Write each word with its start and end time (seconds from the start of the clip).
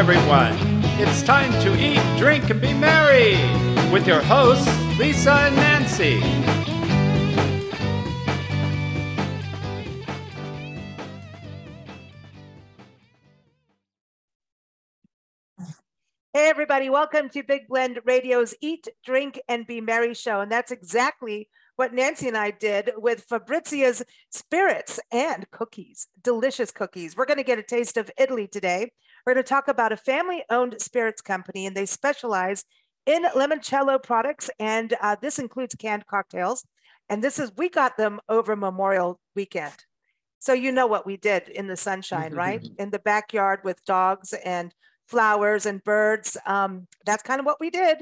everyone. 0.00 0.54
It's 0.98 1.22
time 1.22 1.52
to 1.62 1.78
eat, 1.78 2.00
drink, 2.16 2.48
and 2.48 2.58
be 2.58 2.72
merry 2.72 3.32
with 3.92 4.06
your 4.06 4.22
hosts, 4.22 4.66
Lisa 4.98 5.30
and 5.30 5.56
Nancy. 5.56 6.18
Hey, 16.32 16.48
everybody, 16.48 16.88
welcome 16.88 17.28
to 17.28 17.42
Big 17.42 17.68
Blend 17.68 18.00
Radio's 18.06 18.54
Eat, 18.62 18.88
Drink, 19.04 19.38
and 19.50 19.66
Be 19.66 19.82
Merry 19.82 20.14
show. 20.14 20.40
And 20.40 20.50
that's 20.50 20.72
exactly 20.72 21.50
what 21.76 21.92
Nancy 21.92 22.28
and 22.28 22.38
I 22.38 22.52
did 22.52 22.92
with 22.96 23.26
Fabrizia's 23.28 24.02
spirits 24.30 24.98
and 25.12 25.50
cookies, 25.50 26.08
delicious 26.22 26.70
cookies. 26.70 27.18
We're 27.18 27.26
going 27.26 27.36
to 27.36 27.44
get 27.44 27.58
a 27.58 27.62
taste 27.62 27.98
of 27.98 28.10
Italy 28.16 28.46
today. 28.46 28.92
We're 29.26 29.34
going 29.34 29.44
to 29.44 29.48
talk 29.48 29.68
about 29.68 29.92
a 29.92 29.96
family 29.96 30.44
owned 30.50 30.80
spirits 30.80 31.22
company, 31.22 31.66
and 31.66 31.76
they 31.76 31.86
specialize 31.86 32.64
in 33.06 33.24
limoncello 33.24 34.02
products. 34.02 34.50
And 34.58 34.94
uh, 35.00 35.16
this 35.20 35.38
includes 35.38 35.74
canned 35.74 36.06
cocktails. 36.06 36.64
And 37.08 37.22
this 37.22 37.38
is, 37.38 37.52
we 37.56 37.68
got 37.68 37.96
them 37.96 38.20
over 38.28 38.54
Memorial 38.54 39.18
weekend. 39.34 39.74
So, 40.38 40.52
you 40.52 40.72
know 40.72 40.86
what 40.86 41.04
we 41.04 41.16
did 41.16 41.48
in 41.48 41.66
the 41.66 41.76
sunshine, 41.76 42.32
right? 42.32 42.66
In 42.78 42.90
the 42.90 42.98
backyard 42.98 43.60
with 43.62 43.84
dogs 43.84 44.32
and 44.32 44.72
flowers 45.06 45.66
and 45.66 45.84
birds. 45.84 46.36
Um, 46.46 46.86
that's 47.04 47.22
kind 47.22 47.40
of 47.40 47.46
what 47.46 47.60
we 47.60 47.68
did. 47.68 47.98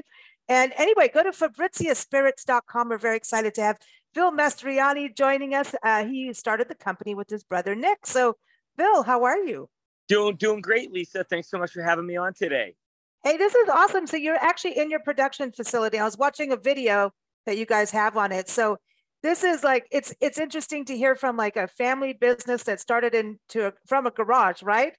And 0.47 0.71
anyway, 0.77 1.09
go 1.13 1.23
to 1.23 1.31
fabriziaspirits.com. 1.31 2.89
We're 2.89 2.97
very 2.97 3.17
excited 3.17 3.53
to 3.55 3.61
have 3.61 3.77
Phil 4.13 4.31
Mastroianni 4.31 5.15
joining 5.15 5.53
us. 5.53 5.75
Uh, 5.83 6.05
he 6.05 6.33
started 6.33 6.69
the 6.69 6.75
company 6.75 7.13
with 7.13 7.29
his 7.29 7.43
brother 7.43 7.75
Nick. 7.75 8.05
So, 8.05 8.37
Phil, 8.77 9.03
how 9.03 9.25
are 9.25 9.37
you? 9.37 9.69
Doing 10.09 10.35
doing 10.37 10.59
great, 10.59 10.91
Lisa. 10.91 11.23
Thanks 11.23 11.49
so 11.49 11.59
much 11.59 11.71
for 11.71 11.83
having 11.83 12.07
me 12.07 12.17
on 12.17 12.33
today. 12.33 12.75
Hey, 13.23 13.37
this 13.37 13.53
is 13.53 13.69
awesome. 13.69 14.07
So 14.07 14.17
you're 14.17 14.35
actually 14.35 14.77
in 14.77 14.89
your 14.89 15.01
production 15.01 15.51
facility. 15.51 15.99
I 15.99 16.03
was 16.03 16.17
watching 16.17 16.51
a 16.51 16.57
video 16.57 17.11
that 17.45 17.57
you 17.57 17.65
guys 17.67 17.91
have 17.91 18.17
on 18.17 18.31
it. 18.31 18.49
So 18.49 18.77
this 19.21 19.43
is 19.43 19.63
like 19.63 19.85
it's 19.91 20.13
it's 20.19 20.39
interesting 20.39 20.83
to 20.85 20.97
hear 20.97 21.15
from 21.15 21.37
like 21.37 21.57
a 21.57 21.67
family 21.67 22.13
business 22.13 22.63
that 22.63 22.79
started 22.79 23.13
into 23.13 23.67
a, 23.67 23.73
from 23.87 24.07
a 24.07 24.11
garage, 24.11 24.63
right? 24.63 24.93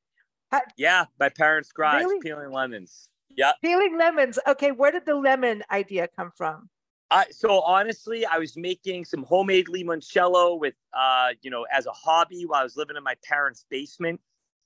Yeah, 0.77 1.06
my 1.19 1.28
parents' 1.28 1.72
garage 1.72 2.03
Really? 2.03 2.20
peeling 2.20 2.53
lemons. 2.53 3.08
Yeah. 3.31 3.53
Peeling 3.62 3.97
lemons. 3.98 4.38
Okay, 4.47 4.70
where 4.70 4.92
did 4.92 5.06
the 5.06 5.14
lemon 5.14 5.62
idea 5.70 6.08
come 6.16 6.31
from? 6.36 6.69
Uh, 7.11 7.25
so 7.31 7.61
honestly, 7.62 8.25
I 8.27 8.38
was 8.38 8.56
making 8.56 9.05
some 9.05 9.25
homemade 9.25 9.66
limoncello 9.66 10.58
with, 10.58 10.75
uh, 10.92 11.31
you 11.42 11.50
know, 11.50 11.66
as 11.72 11.86
a 11.86 11.92
hobby 11.92 12.44
while 12.47 12.61
I 12.61 12.62
was 12.62 12.77
living 12.77 12.97
in 12.97 13.03
my 13.03 13.14
parents' 13.25 13.64
basement. 13.70 14.20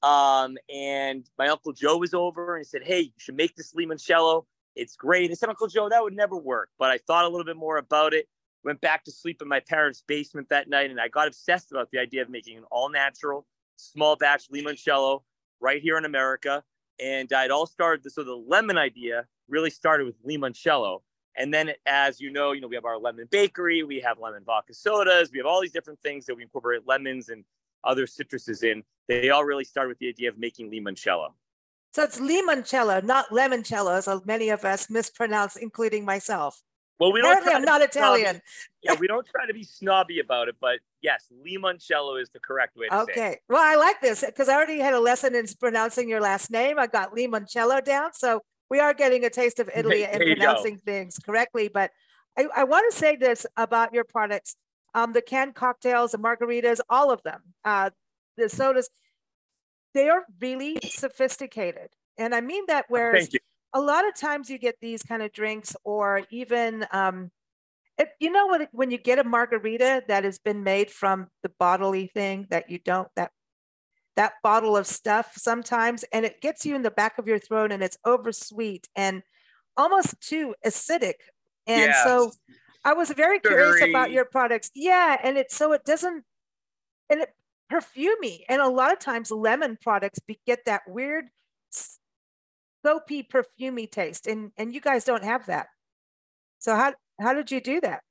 Um, 0.05 0.59
and 0.73 1.29
my 1.39 1.49
uncle 1.49 1.73
Joe 1.73 1.97
was 1.97 2.13
over 2.13 2.57
and 2.57 2.61
he 2.61 2.69
said, 2.69 2.83
"Hey, 2.85 3.01
you 3.01 3.13
should 3.17 3.37
make 3.37 3.57
this 3.57 3.73
limoncello. 3.73 4.45
It's 4.77 4.97
great." 4.97 5.25
And 5.25 5.33
I 5.33 5.35
said, 5.35 5.49
"Uncle 5.49 5.67
Joe, 5.67 5.89
that 5.89 6.03
would 6.03 6.15
never 6.15 6.37
work." 6.37 6.69
But 6.79 6.91
I 6.91 6.99
thought 6.99 7.25
a 7.25 7.29
little 7.29 7.45
bit 7.47 7.57
more 7.57 7.79
about 7.79 8.13
it. 8.13 8.29
Went 8.65 8.81
back 8.83 9.05
to 9.05 9.11
sleep 9.11 9.41
in 9.41 9.49
my 9.49 9.61
parents' 9.61 10.03
basement 10.07 10.51
that 10.51 10.69
night, 10.69 10.91
and 10.91 11.01
I 11.01 11.09
got 11.09 11.27
obsessed 11.27 11.73
about 11.73 11.91
the 11.91 11.99
idea 11.99 12.21
of 12.23 12.29
making 12.29 12.59
an 12.59 12.65
all-natural, 12.71 13.47
small 13.77 14.17
batch 14.17 14.51
limoncello 14.51 15.23
right 15.61 15.81
here 15.81 15.97
in 15.97 16.05
America. 16.05 16.63
And 17.01 17.31
it 17.33 17.51
all 17.51 17.67
started. 17.67 18.11
So 18.13 18.25
the 18.25 18.35
lemon 18.35 18.79
idea 18.79 19.27
really 19.49 19.71
started 19.71 20.07
with 20.07 20.23
limoncello. 20.23 21.01
And 21.37 21.53
then, 21.53 21.73
as 21.87 22.21
you 22.21 22.31
know, 22.31 22.53
you 22.53 22.61
know 22.61 22.69
we 22.69 22.77
have 22.77 22.85
our 22.85 22.99
lemon 22.99 23.27
bakery, 23.31 23.83
we 23.83 24.01
have 24.01 24.19
lemon 24.19 24.45
vodka 24.45 24.75
sodas, 24.75 25.33
we 25.33 25.39
have 25.39 25.47
all 25.47 25.61
these 25.61 25.73
different 25.73 26.01
things 26.01 26.27
that 26.27 26.37
we 26.37 26.43
incorporate 26.43 26.87
lemons 26.87 27.29
and 27.29 27.45
other 27.85 28.07
citruses 28.07 28.63
in. 28.63 28.83
They 29.09 29.31
all 29.31 29.45
really 29.45 29.65
start 29.65 29.89
with 29.89 29.99
the 29.99 30.09
idea 30.09 30.29
of 30.29 30.39
making 30.39 30.71
limoncello. 30.71 31.29
So 31.93 32.03
it's 32.03 32.19
limoncello, 32.19 33.05
not 33.05 33.29
lemoncello, 33.31 33.97
as 33.97 34.27
many 34.27 34.49
of 34.49 34.65
us 34.65 34.91
mispronounce, 34.91 35.57
including 35.57 36.05
myself. 36.05 36.61
Well, 36.99 37.13
we 37.13 37.21
don't. 37.21 37.39
Apparently, 37.39 37.55
I'm 37.55 37.63
not 37.63 37.83
Italian. 37.83 38.41
Yeah, 38.83 38.95
we 38.99 39.07
don't 39.07 39.27
try 39.27 39.47
to 39.47 39.55
be 39.55 39.65
snobby 39.65 40.21
about 40.21 40.49
it, 40.49 40.57
but 40.61 40.79
yes, 41.03 41.27
limoncello 41.45 42.21
is 42.21 42.31
the 42.31 42.39
correct 42.41 42.77
way 42.77 42.89
to 42.89 42.95
say 42.95 43.01
it. 43.01 43.11
Okay. 43.11 43.39
Well, 43.49 43.63
I 43.63 43.77
like 43.77 44.01
this 44.01 44.25
because 44.25 44.49
I 44.49 44.55
already 44.55 44.79
had 44.79 44.95
a 44.95 45.01
lesson 45.01 45.35
in 45.35 45.47
pronouncing 45.59 46.09
your 46.09 46.21
last 46.21 46.51
name. 46.51 46.79
I 46.79 46.87
got 46.87 47.15
limoncello 47.15 47.85
down. 47.85 48.13
So 48.13 48.41
we 48.71 48.81
are 48.81 48.95
getting 48.95 49.25
a 49.25 49.31
taste 49.31 49.59
of 49.59 49.71
Italy 49.75 50.05
and 50.05 50.23
you 50.23 50.37
go. 50.37 50.41
pronouncing 50.43 50.79
things 50.79 51.19
correctly. 51.19 51.69
But 51.73 51.91
I, 52.39 52.47
I 52.57 52.65
want 52.65 52.91
to 52.93 52.97
say 52.97 53.17
this 53.17 53.45
about 53.57 53.93
your 53.93 54.05
products 54.05 54.57
um, 54.95 55.13
the 55.13 55.23
canned 55.23 55.55
cocktails, 55.55 56.13
the 56.13 56.19
margaritas, 56.19 56.81
all 56.89 57.11
of 57.11 57.23
them, 57.23 57.43
uh, 57.65 57.91
the 58.37 58.49
sodas, 58.49 58.89
they 59.95 60.09
are 60.09 60.25
really 60.41 60.81
sophisticated. 60.89 61.91
And 62.19 62.35
I 62.35 62.41
mean 62.41 62.65
that 62.69 62.87
whereas 62.89 63.29
a 63.73 63.81
lot 63.81 64.07
of 64.07 64.15
times 64.15 64.51
you 64.51 64.59
get 64.59 64.77
these 64.81 65.03
kind 65.03 65.23
of 65.23 65.33
drinks 65.33 65.77
or 65.85 66.23
even 66.31 66.87
um 66.93 67.31
it, 67.99 68.09
you 68.21 68.31
know 68.31 68.49
when 68.49 68.69
when 68.73 68.91
you 68.91 68.99
get 68.99 69.19
a 69.19 69.25
margarita 69.25 70.05
that 70.09 70.25
has 70.25 70.39
been 70.39 70.63
made 70.65 70.91
from 70.91 71.29
the 71.43 71.51
bodily 71.61 72.07
thing 72.09 72.47
that 72.51 72.71
you 72.71 72.79
don't 72.79 73.09
that 73.17 73.33
that 74.17 74.35
bottle 74.43 74.77
of 74.77 74.87
stuff 74.87 75.33
sometimes 75.37 76.05
and 76.13 76.25
it 76.25 76.41
gets 76.41 76.65
you 76.65 76.75
in 76.77 76.83
the 76.83 76.91
back 76.91 77.19
of 77.19 77.27
your 77.27 77.39
throat 77.39 77.73
and 77.73 77.83
it's 77.83 77.99
oversweet 78.05 78.89
and 78.95 79.23
almost 79.77 80.21
too 80.21 80.55
acidic 80.65 81.15
and 81.67 81.87
Yeah. 81.87 82.05
so 82.05 82.33
i 82.85 82.93
was 82.93 83.11
very 83.11 83.39
curious 83.41 83.83
about 83.83 84.11
your 84.11 84.25
products 84.25 84.71
yeah 84.75 85.17
and 85.23 85.37
it's 85.37 85.57
so 85.57 85.73
it 85.73 85.85
doesn't 85.85 86.25
and 87.11 87.21
it 87.21 87.29
perfumey 87.73 88.41
and 88.49 88.61
a 88.61 88.69
lot 88.69 88.93
of 88.93 88.99
times 88.99 89.31
lemon 89.31 89.79
products 89.81 90.19
be, 90.21 90.39
get 90.47 90.61
that 90.67 90.83
weird 90.87 91.27
soapy 92.85 93.23
perfumey 93.23 93.91
taste 93.91 94.27
and 94.27 94.53
and 94.57 94.75
you 94.75 94.81
guys 94.81 95.05
don't 95.05 95.25
have 95.25 95.47
that 95.47 95.67
so 96.59 96.75
how 96.77 96.93
how 97.21 97.33
did 97.33 97.51
you 97.51 97.61
do 97.61 97.81
that 97.81 98.03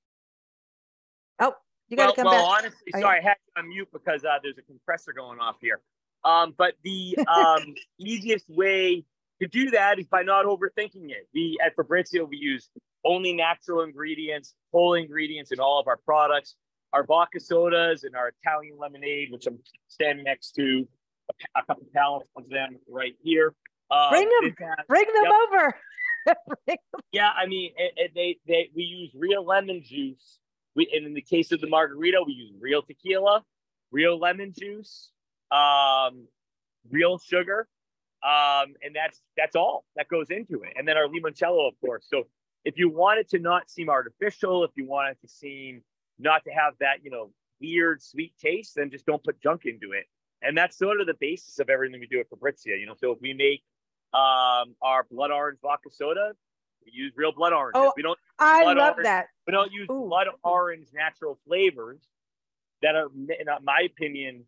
oh 1.40 1.54
you 1.90 1.98
got 1.98 2.04
to 2.04 2.08
well, 2.08 2.16
come 2.16 2.26
well, 2.26 2.50
back 2.50 2.64
honestly, 2.64 2.92
Oh, 2.96 2.98
yeah. 2.98 3.02
sorry, 3.02 3.20
I 3.20 3.22
had 3.22 3.36
you 3.46 3.62
on 3.62 3.70
mute 3.70 3.88
because 3.94 4.26
uh, 4.26 4.40
there's 4.42 4.58
a 4.58 4.64
compressor 4.64 5.14
going 5.14 5.40
off 5.40 5.58
here. 5.62 5.80
Um, 6.26 6.54
but 6.58 6.74
the 6.84 7.18
um, 7.28 7.76
easiest 8.00 8.50
way 8.50 9.06
to 9.42 9.48
do 9.48 9.72
that 9.72 10.00
is 10.00 10.08
by 10.08 10.24
not 10.24 10.46
overthinking 10.46 11.12
it. 11.12 11.28
We 11.34 11.58
at 11.64 11.76
Fabrizia 11.76 12.26
we 12.26 12.38
use 12.38 12.70
only 13.06 13.34
natural 13.34 13.82
ingredients, 13.84 14.54
whole 14.72 14.94
ingredients 14.96 15.52
in 15.52 15.60
all 15.60 15.80
of 15.80 15.88
our 15.88 15.98
products. 15.98 16.56
Our 16.94 17.04
vodka 17.04 17.40
sodas 17.40 18.04
and 18.04 18.16
our 18.16 18.32
Italian 18.44 18.78
lemonade, 18.80 19.32
which 19.32 19.48
I'm 19.48 19.58
standing 19.88 20.26
next 20.26 20.52
to, 20.54 20.88
a, 21.56 21.60
a 21.60 21.66
couple 21.66 21.88
pallets 21.94 22.30
of 22.38 22.48
them 22.50 22.78
right 22.88 23.16
here. 23.24 23.56
Um, 23.90 24.12
Bring 24.12 24.28
'em. 24.28 24.50
this 24.50 24.54
has- 24.60 24.86
bring 24.88 25.06
them 25.14 25.24
Yep. 25.24 25.34
over 25.48 25.76
Bring- 26.68 26.78
yeah, 27.12 27.30
I 27.36 27.48
mean, 27.48 27.72
it, 27.78 27.94
it, 27.98 28.12
they 28.16 28.38
they 28.48 28.70
we 28.76 28.84
use 28.84 29.12
real 29.16 29.44
lemon 29.46 29.82
juice. 29.84 30.38
We 30.76 30.90
and 30.96 31.06
in 31.06 31.14
the 31.16 31.22
case 31.22 31.52
of 31.52 31.62
the 31.62 31.68
margarita, 31.68 32.24
we 32.26 32.34
use 32.34 32.54
real 32.62 32.82
tequila, 32.84 33.44
real 33.92 34.18
lemon 34.20 34.54
juice, 34.58 35.10
um, 35.52 36.28
real 36.92 37.18
sugar, 37.18 37.68
um, 38.24 38.74
and 38.84 38.96
that's 38.96 39.20
that's 39.36 39.56
all 39.56 39.84
that 39.96 40.08
goes 40.08 40.30
into 40.30 40.62
it. 40.64 40.74
And 40.78 40.88
then 40.88 40.96
our 40.96 41.08
limoncello, 41.08 41.68
of 41.68 41.74
course. 41.82 42.06
So 42.08 42.24
if 42.66 42.78
you 42.78 42.90
want 42.90 43.20
it 43.20 43.30
to 43.30 43.40
not 43.40 43.70
seem 43.70 43.90
artificial, 43.90 44.64
if 44.64 44.72
you 44.76 44.86
want 44.86 45.12
it 45.12 45.18
to 45.22 45.28
seem 45.28 45.82
not 46.20 46.44
to 46.46 46.52
have 46.52 46.74
that 46.80 47.04
you 47.04 47.12
know 47.12 47.32
weird 47.62 48.02
sweet 48.02 48.34
taste, 48.42 48.76
then 48.76 48.90
just 48.90 49.06
don't 49.06 49.24
put 49.24 49.42
junk 49.42 49.66
into 49.66 49.94
it. 49.94 50.06
And 50.42 50.58
that's 50.58 50.78
sort 50.78 51.00
of 51.00 51.08
the 51.08 51.14
basis 51.20 51.60
of 51.60 51.70
everything 51.70 52.00
we 52.00 52.08
do 52.08 52.20
at 52.20 52.30
Fabrizia. 52.30 52.76
You 52.78 52.86
know, 52.86 52.96
so 52.98 53.12
if 53.12 53.22
we 53.22 53.34
make 53.34 53.64
um, 54.14 54.76
our 54.82 55.06
blood 55.10 55.32
orange 55.32 55.60
vodka 55.62 55.90
soda, 55.90 56.34
we 56.86 56.92
use 56.94 57.14
real 57.16 57.32
blood 57.32 57.54
orange. 57.54 57.74
Oh, 57.76 57.94
we 57.96 58.04
don't 58.04 58.20
i 58.40 58.64
love 58.64 58.78
orange. 58.78 59.04
that 59.04 59.28
we 59.48 59.52
don't 59.52 59.72
use 59.72 59.88
Ooh. 59.90 60.06
blood 60.08 60.28
orange 60.44 60.88
natural 60.94 61.40
flavors 61.48 62.02
that 62.82 62.96
are, 62.96 63.08
in 63.08 63.48
my 63.64 63.82
opinion, 63.86 64.44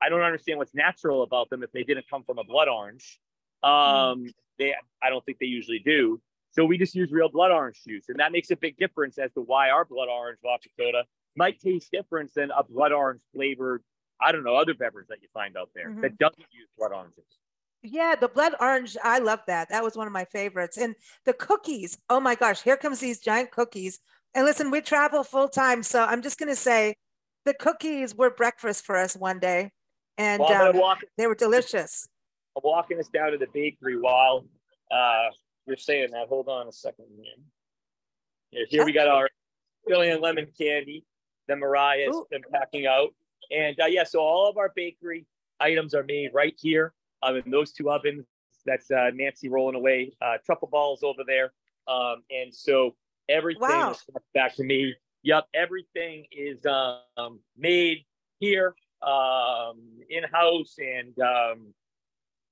I 0.00 0.08
don't 0.08 0.22
understand 0.22 0.58
what's 0.58 0.74
natural 0.74 1.22
about 1.22 1.50
them 1.50 1.62
if 1.62 1.72
they 1.72 1.82
didn't 1.82 2.08
come 2.08 2.22
from 2.22 2.38
a 2.38 2.44
blood 2.44 2.68
orange. 2.68 3.20
Um, 3.62 4.26
they, 4.58 4.74
I 5.02 5.10
don't 5.10 5.24
think 5.24 5.38
they 5.38 5.46
usually 5.46 5.80
do. 5.80 6.20
So 6.52 6.64
we 6.64 6.78
just 6.78 6.94
use 6.94 7.12
real 7.12 7.28
blood 7.28 7.52
orange 7.52 7.80
juice, 7.86 8.08
and 8.08 8.18
that 8.18 8.32
makes 8.32 8.50
a 8.50 8.56
big 8.56 8.76
difference 8.76 9.18
as 9.18 9.32
to 9.34 9.40
why 9.40 9.70
our 9.70 9.84
blood 9.84 10.08
orange 10.08 10.38
vodka 10.42 10.68
soda 10.76 11.04
might 11.36 11.60
taste 11.60 11.90
different 11.92 12.32
than 12.34 12.50
a 12.50 12.64
blood 12.64 12.92
orange 12.92 13.22
flavored, 13.32 13.82
I 14.20 14.32
don't 14.32 14.42
know, 14.42 14.56
other 14.56 14.74
beverage 14.74 15.06
that 15.08 15.22
you 15.22 15.28
find 15.32 15.56
out 15.56 15.70
there 15.74 15.90
Mhm. 15.90 16.02
that 16.02 16.18
doesn't 16.18 16.46
use 16.52 16.68
blood 16.76 16.92
oranges. 16.92 17.24
Yeah, 17.82 18.14
the 18.14 18.28
blood 18.28 18.54
orange. 18.60 18.96
I 19.02 19.20
love 19.20 19.40
that. 19.46 19.70
That 19.70 19.82
was 19.82 19.96
one 19.96 20.06
of 20.06 20.12
my 20.12 20.26
favorites. 20.26 20.76
And 20.76 20.96
the 21.24 21.32
cookies. 21.32 21.98
Oh 22.10 22.20
my 22.20 22.34
gosh, 22.34 22.62
here 22.62 22.76
comes 22.76 23.00
these 23.00 23.20
giant 23.20 23.52
cookies. 23.52 24.00
And 24.34 24.44
listen, 24.44 24.70
we 24.70 24.80
travel 24.80 25.24
full 25.24 25.48
time, 25.48 25.82
so 25.82 26.04
I'm 26.04 26.20
just 26.20 26.38
gonna 26.38 26.56
say, 26.56 26.94
the 27.44 27.54
cookies 27.54 28.14
were 28.14 28.30
breakfast 28.30 28.84
for 28.84 28.96
us 28.96 29.16
one 29.16 29.38
day, 29.38 29.72
and 30.18 30.40
Well, 30.40 30.52
um, 30.52 30.76
walk 30.76 31.04
they 31.16 31.26
were 31.26 31.34
delicious. 31.46 32.06
I'm 32.56 32.62
walking 32.64 32.98
us 32.98 33.08
down 33.08 33.32
to 33.32 33.38
the 33.38 33.46
bakery 33.52 33.98
while 33.98 34.44
uh, 34.90 35.28
you're 35.66 35.76
saying 35.76 36.10
that. 36.12 36.28
Hold 36.28 36.48
on 36.48 36.68
a 36.68 36.72
second. 36.72 37.06
Here, 37.18 37.34
here, 38.50 38.66
here 38.70 38.84
we 38.84 38.92
got 38.92 39.08
our 39.08 39.28
Brilliant 39.86 40.20
lemon 40.20 40.46
candy 40.58 41.04
that 41.48 41.58
Mariah's 41.58 42.14
Ooh. 42.14 42.26
been 42.30 42.42
packing 42.52 42.86
out. 42.86 43.14
And 43.50 43.78
uh, 43.80 43.86
yeah, 43.86 44.04
so 44.04 44.20
all 44.20 44.48
of 44.48 44.58
our 44.58 44.72
bakery 44.76 45.26
items 45.58 45.94
are 45.94 46.02
made 46.02 46.30
right 46.34 46.54
here 46.58 46.92
um, 47.22 47.36
in 47.36 47.50
those 47.50 47.72
two 47.72 47.90
ovens 47.90 48.26
That's 48.66 48.90
uh, 48.90 49.10
Nancy 49.14 49.48
rolling 49.48 49.74
away 49.74 50.12
uh, 50.20 50.36
truffle 50.44 50.68
balls 50.68 51.02
over 51.02 51.22
there. 51.26 51.52
Um, 51.88 52.22
and 52.30 52.54
so 52.54 52.94
everything 53.28 53.60
Wow. 53.62 53.92
is 53.92 54.04
back 54.34 54.54
to 54.56 54.64
me. 54.64 54.94
Yep, 55.22 55.46
everything 55.54 56.26
is 56.30 56.64
um, 56.66 57.40
made 57.56 58.04
here 58.38 58.74
um, 59.02 59.80
in 60.08 60.24
house, 60.24 60.76
and 60.78 61.18
um, 61.20 61.74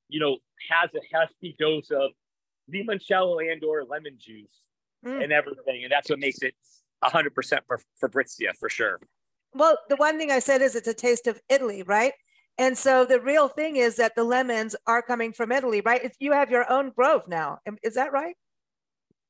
you 0.09 0.21
know 0.21 0.39
has 0.71 0.91
a 0.95 1.01
hefty 1.17 1.57
dose 1.59 1.91
of 1.91 2.11
limoncello 2.73 3.53
and 3.53 3.63
or 3.65 3.85
lemon 3.85 4.17
juice 4.19 4.65
Mm. 5.07 5.23
and 5.23 5.33
everything, 5.33 5.85
and 5.85 5.93
that's 5.93 6.11
what 6.11 6.19
makes 6.19 6.43
it 6.43 6.57
hundred 7.05 7.33
percent 7.33 7.63
for 7.69 7.81
Fabrizia 8.01 8.53
for 8.59 8.69
sure. 8.69 8.99
Well, 9.55 9.79
the 9.89 9.95
one 9.95 10.19
thing 10.19 10.33
I 10.33 10.41
said 10.41 10.61
is 10.61 10.75
it's 10.75 10.89
a 10.89 10.93
taste 10.93 11.29
of 11.29 11.41
Italy, 11.49 11.85
right? 11.85 12.13
And 12.59 12.77
so 12.77 13.05
the 13.05 13.21
real 13.21 13.47
thing 13.47 13.77
is 13.77 13.95
that 13.97 14.17
the 14.17 14.25
lemons 14.25 14.75
are 14.89 15.01
coming 15.01 15.33
from 15.33 15.53
Italy, 15.53 15.81
right? 15.81 16.03
It's, 16.03 16.17
you 16.19 16.33
have 16.33 16.51
your 16.51 16.69
own 16.69 16.91
grove 16.91 17.29
now. 17.29 17.61
Is 17.85 17.95
that 17.95 18.13
right? 18.13 18.35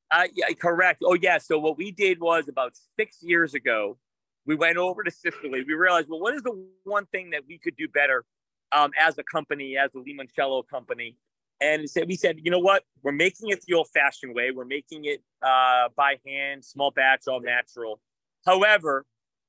Uh, 0.09 0.23
yeah, 0.33 0.47
correct. 0.59 1.03
Oh, 1.05 1.13
yeah. 1.13 1.37
So 1.37 1.59
what 1.59 1.77
we 1.77 1.91
did 1.91 2.19
was 2.19 2.47
about 2.47 2.73
six 2.97 3.21
years 3.21 3.53
ago, 3.53 3.99
we 4.47 4.55
went 4.55 4.77
over 4.77 5.03
to 5.03 5.11
Sicily. 5.11 5.63
We 5.63 5.75
realized, 5.75 6.09
well, 6.09 6.19
what 6.19 6.33
is 6.33 6.41
the 6.41 6.65
one 6.83 7.05
thing 7.05 7.29
that 7.29 7.43
we 7.47 7.59
could 7.59 7.75
do 7.77 7.87
better 7.87 8.25
um, 8.71 8.89
as 8.99 9.19
a 9.19 9.23
company, 9.23 9.77
as 9.77 9.91
a 9.93 9.99
limoncello 9.99 10.67
company? 10.67 11.15
And 11.61 11.85
we 12.07 12.15
said, 12.15 12.37
you 12.41 12.51
know 12.51 12.59
what? 12.59 12.83
We're 13.03 13.11
making 13.11 13.49
it 13.49 13.63
the 13.67 13.73
old-fashioned 13.73 14.33
way. 14.33 14.51
We're 14.51 14.65
making 14.65 15.05
it 15.05 15.21
uh, 15.41 15.89
by 15.95 16.15
hand, 16.25 16.63
small 16.63 16.91
batch, 16.91 17.23
all 17.27 17.41
natural. 17.41 17.99
However, 18.45 19.05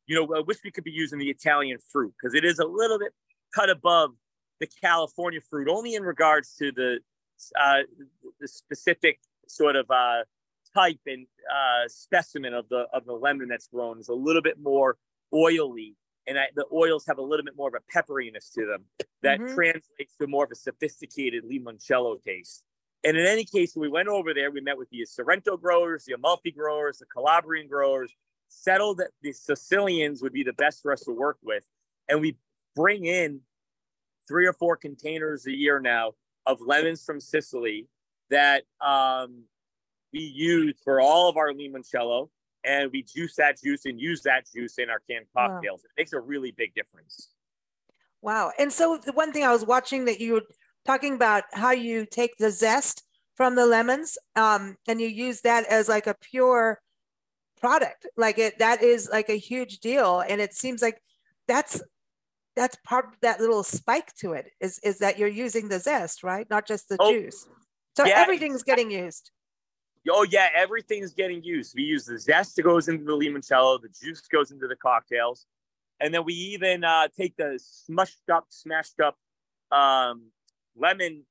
you 0.07 0.17
know, 0.17 0.37
I 0.37 0.41
wish 0.41 0.59
we 0.65 0.73
could 0.73 0.83
be 0.83 0.91
using 0.91 1.21
the 1.21 1.31
Italian 1.31 1.79
fruit 1.93 2.12
because 2.21 2.35
it 2.35 2.45
is 2.45 2.59
a 2.59 2.67
little 2.67 2.99
bit 2.99 3.12
cut 3.55 3.71
above 3.71 4.11
the 4.59 4.67
California 4.67 5.41
fruit, 5.49 5.69
only 5.69 5.95
in 5.95 6.03
regards 6.03 6.55
to 6.57 6.73
the 6.73 6.99
uh, 7.59 7.83
the 8.41 8.49
specific 8.49 9.21
sort 9.47 9.77
of 9.77 9.91
uh, 9.91 10.25
type 10.75 10.99
and 11.07 11.27
uh, 11.51 11.89
specimen 11.89 12.55
of 12.55 12.69
the 12.69 12.87
of 12.93 13.05
the 13.05 13.12
lemon 13.12 13.49
that's 13.49 13.69
grown 13.69 14.01
is 14.01 14.09
a 14.09 14.15
little 14.15 14.43
bit 14.43 14.59
more 14.61 14.99
oily, 15.33 15.95
and 16.31 16.38
I, 16.38 16.47
the 16.55 16.65
oils 16.73 17.05
have 17.06 17.19
a 17.19 17.23
little 17.23 17.44
bit 17.44 17.56
more 17.56 17.69
of 17.69 17.75
a 17.75 17.93
pepperiness 17.93 18.53
to 18.55 18.65
them 18.65 18.85
that 19.23 19.41
Mhm. 19.41 19.53
translates 19.53 20.15
to 20.21 20.29
more 20.29 20.44
of 20.44 20.53
a 20.53 20.55
sophisticated 20.55 21.43
limoncello 21.43 22.23
taste. 22.23 22.62
And 23.03 23.17
in 23.17 23.27
any 23.27 23.44
case, 23.44 23.75
we 23.75 23.88
went 23.88 24.09
over 24.09 24.32
there, 24.32 24.53
we 24.53 24.61
met 24.61 24.79
with 24.79 24.88
the 24.91 25.05
Sorrento 25.05 25.56
growers, 25.56 26.05
the 26.05 26.12
Amalfi 26.12 26.53
growers, 26.53 26.99
the 26.99 27.06
Calabrian 27.06 27.67
growers, 27.67 28.15
settled 28.49 28.99
that 28.99 29.11
the 29.23 29.32
Sicilians 29.32 30.23
would 30.23 30.32
be 30.32 30.44
the 30.44 30.53
best 30.53 30.82
for 30.82 30.93
us 30.93 31.00
to 31.03 31.11
work 31.12 31.38
with, 31.43 31.67
and 32.09 32.21
we 32.21 32.38
bring 32.76 33.06
in 33.06 33.41
three 34.29 34.47
or 34.47 34.53
four 34.53 34.76
containers 34.76 35.47
a 35.47 35.53
year 35.53 35.81
now 35.81 36.15
of 36.47 36.61
lemons 36.61 37.05
from 37.05 37.19
Sicily 37.19 37.88
that 38.29 38.65
um, 38.81 39.49
we 40.12 40.21
use 40.21 40.81
for 40.85 41.00
all 41.00 41.29
of 41.29 41.37
our 41.37 41.53
limoncello, 41.53 42.31
and 42.65 42.91
we 42.93 43.03
juice 43.03 43.37
that 43.37 43.61
juice 43.61 43.87
and 43.87 44.01
use 44.01 44.23
that 44.23 44.45
juice 44.53 44.79
in 44.79 44.91
our 44.91 45.01
canned 45.09 45.27
Wow. 45.35 45.49
cocktails. 45.49 45.85
It 45.85 45.91
makes 45.97 46.12
a 46.12 46.21
really 46.21 46.51
big 46.51 46.75
difference. 46.75 47.31
Wow. 48.23 48.53
And 48.59 48.73
so 48.73 48.99
the 48.99 49.12
one 49.12 49.33
thing 49.33 49.45
I 49.45 49.53
was 49.53 49.65
watching 49.65 50.05
that 50.05 50.21
you 50.21 50.35
were 50.35 50.43
talking 50.85 51.15
about 51.15 51.45
how 51.53 51.71
you 51.71 52.07
take 52.07 52.37
the 52.37 52.51
zest 52.51 53.05
from 53.35 53.55
the 53.55 53.67
lemons 53.67 54.19
um, 54.37 54.77
and 54.87 55.01
you 55.01 55.09
use 55.09 55.41
that 55.43 55.67
as 55.67 55.89
like 55.89 56.07
a 56.07 56.15
pure 56.21 56.81
product. 57.59 58.07
Like 58.17 58.39
it 58.39 58.59
that 58.59 58.83
is 58.83 59.09
like 59.11 59.31
a 59.31 59.39
huge 59.39 59.81
deal. 59.81 60.21
And 60.21 60.41
it 60.41 60.55
seems 60.55 60.83
like 60.83 61.03
that's 61.49 61.83
that's 62.57 62.77
part 62.85 63.07
of 63.07 63.12
that 63.23 63.41
little 63.41 63.62
spike 63.62 64.15
to 64.17 64.33
it 64.33 64.51
is 64.61 64.79
is 64.81 64.99
that 64.99 65.19
you're 65.19 65.29
using 65.29 65.69
the 65.69 65.79
zest, 65.79 66.23
right? 66.23 66.49
Not 66.51 66.67
just 66.67 66.89
the 66.89 66.97
Oh, 67.01 67.12
juice. 67.12 67.49
So 67.97 68.05
yeah, 68.05 68.19
everything's 68.19 68.62
getting 68.62 68.91
used. 68.91 69.31
Oh 70.08 70.26
yeah, 70.29 70.49
everything's 70.55 71.12
getting 71.12 71.43
used. 71.43 71.75
We 71.76 71.82
use 71.82 72.06
the 72.06 72.19
zest 72.19 72.56
that 72.56 72.62
goes 72.62 72.88
into 72.88 73.05
the 73.05 73.12
limoncello, 73.12 73.81
the 73.81 73.88
juice 73.88 74.23
goes 74.23 74.50
into 74.50 74.67
the 74.67 74.76
cocktails, 74.76 75.47
and 76.00 76.14
then 76.14 76.25
we 76.25 76.32
even 76.32 76.85
uh, 76.85 77.08
take 77.17 77.37
the 77.37 77.61
smushed 77.61 78.32
up, 78.32 78.47
smashed 78.49 79.00
up 79.00 79.19
um, 79.70 80.31
lemon 80.76 81.25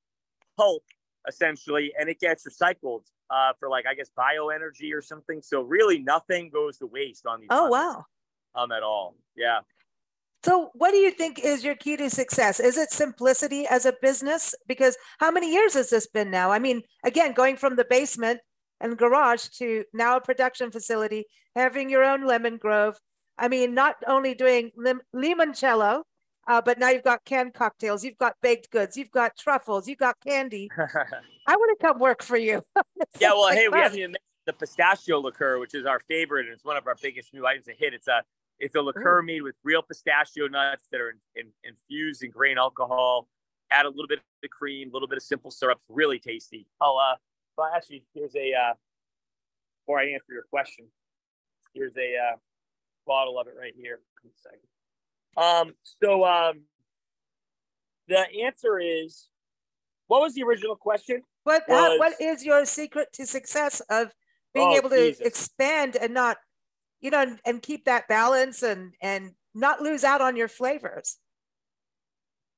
pulp 0.57 0.83
essentially, 1.27 1.93
and 1.99 2.09
it 2.09 2.19
gets 2.19 2.45
recycled 2.47 3.01
uh, 3.29 3.53
for 3.59 3.69
like 3.69 3.85
I 3.89 3.95
guess 3.95 4.11
bioenergy 4.17 4.93
or 4.93 5.01
something. 5.01 5.41
So 5.41 5.61
really, 5.61 5.99
nothing 5.99 6.49
goes 6.51 6.77
to 6.77 6.85
waste 6.85 7.25
on 7.25 7.41
these. 7.41 7.49
Oh 7.49 7.67
wow. 7.67 8.05
Um, 8.55 8.71
at 8.71 8.83
all. 8.83 9.15
Yeah. 9.35 9.59
So, 10.45 10.69
what 10.73 10.91
do 10.91 10.97
you 10.97 11.11
think 11.11 11.39
is 11.39 11.65
your 11.65 11.75
key 11.75 11.97
to 11.97 12.09
success? 12.09 12.59
Is 12.61 12.77
it 12.77 12.91
simplicity 12.91 13.67
as 13.67 13.85
a 13.85 13.93
business? 14.01 14.55
Because 14.67 14.97
how 15.19 15.31
many 15.31 15.51
years 15.51 15.73
has 15.73 15.89
this 15.89 16.07
been 16.07 16.31
now? 16.31 16.51
I 16.51 16.59
mean, 16.59 16.81
again, 17.03 17.33
going 17.33 17.57
from 17.57 17.75
the 17.75 17.85
basement 17.89 18.39
and 18.79 18.97
garage 18.97 19.47
to 19.57 19.83
now 19.93 20.17
a 20.17 20.21
production 20.21 20.71
facility, 20.71 21.25
having 21.55 21.89
your 21.89 22.03
own 22.03 22.25
lemon 22.25 22.57
grove. 22.57 22.97
I 23.37 23.47
mean, 23.47 23.73
not 23.73 23.95
only 24.07 24.33
doing 24.33 24.71
lim- 24.75 25.01
limoncello, 25.15 26.03
uh, 26.47 26.61
but 26.61 26.79
now 26.79 26.89
you've 26.89 27.03
got 27.03 27.23
canned 27.25 27.53
cocktails, 27.53 28.03
you've 28.03 28.17
got 28.17 28.35
baked 28.41 28.71
goods, 28.71 28.97
you've 28.97 29.11
got 29.11 29.37
truffles, 29.37 29.87
you've 29.87 29.99
got 29.99 30.15
candy. 30.25 30.69
I 30.77 31.55
want 31.55 31.79
to 31.79 31.85
come 31.85 31.99
work 31.99 32.23
for 32.23 32.37
you. 32.37 32.63
Yeah. 33.19 33.29
Well, 33.31 33.43
like 33.43 33.57
hey, 33.57 33.67
we 33.69 33.79
haven't 33.79 33.97
even 33.97 34.11
mentioned 34.11 34.19
the 34.45 34.53
pistachio 34.53 35.19
liqueur, 35.19 35.59
which 35.59 35.73
is 35.73 35.85
our 35.85 35.99
favorite, 36.07 36.45
and 36.45 36.53
it's 36.53 36.63
one 36.63 36.77
of 36.77 36.85
our 36.87 36.95
biggest 37.01 37.33
new 37.33 37.45
items 37.45 37.65
to 37.65 37.73
hit. 37.73 37.93
It's 37.93 38.07
a 38.07 38.23
it's 38.59 38.75
a 38.75 38.81
liqueur 38.81 39.21
made 39.21 39.41
with 39.41 39.55
real 39.63 39.81
pistachio 39.81 40.47
nuts 40.47 40.85
that 40.91 40.99
are 40.99 41.11
in, 41.11 41.17
in, 41.35 41.47
infused 41.63 42.23
in 42.23 42.31
grain 42.31 42.57
alcohol. 42.57 43.27
Add 43.71 43.85
a 43.85 43.89
little 43.89 44.07
bit 44.07 44.19
of 44.43 44.49
cream, 44.49 44.89
a 44.89 44.93
little 44.93 45.07
bit 45.07 45.17
of 45.17 45.23
simple 45.23 45.49
syrup. 45.49 45.79
Really 45.87 46.19
tasty. 46.19 46.67
Oh, 46.81 46.97
uh, 46.97 47.15
well, 47.59 47.69
actually, 47.75 48.03
here's 48.13 48.35
a 48.35 48.53
uh, 48.53 48.73
before 49.81 49.99
I 49.99 50.05
answer 50.05 50.31
your 50.31 50.43
question. 50.49 50.85
Here's 51.73 51.95
a 51.97 52.15
uh, 52.15 52.35
bottle 53.05 53.39
of 53.39 53.47
it 53.47 53.53
right 53.59 53.73
here. 53.77 53.99
One 54.23 54.33
second. 54.37 55.67
Um, 55.69 55.75
so 56.01 56.25
um, 56.25 56.61
the 58.07 58.25
answer 58.45 58.79
is, 58.79 59.27
what 60.07 60.21
was 60.21 60.33
the 60.35 60.43
original 60.43 60.75
question? 60.75 61.21
What 61.43 61.63
uh, 61.69 61.95
what 61.97 61.99
was- 61.99 62.15
is 62.19 62.45
your 62.45 62.65
secret 62.65 63.09
to 63.13 63.25
success 63.25 63.81
of 63.89 64.11
being 64.53 64.69
Oh, 64.69 64.77
able 64.77 64.89
to 64.89 65.09
Jesus. 65.09 65.25
expand 65.25 65.95
and 65.95 66.13
not, 66.13 66.37
you 67.01 67.11
know, 67.11 67.21
and, 67.21 67.39
and 67.45 67.61
keep 67.61 67.85
that 67.85 68.07
balance 68.07 68.63
and 68.63 68.93
and 69.01 69.31
not 69.53 69.81
lose 69.81 70.03
out 70.03 70.21
on 70.21 70.35
your 70.37 70.47
flavors? 70.47 71.17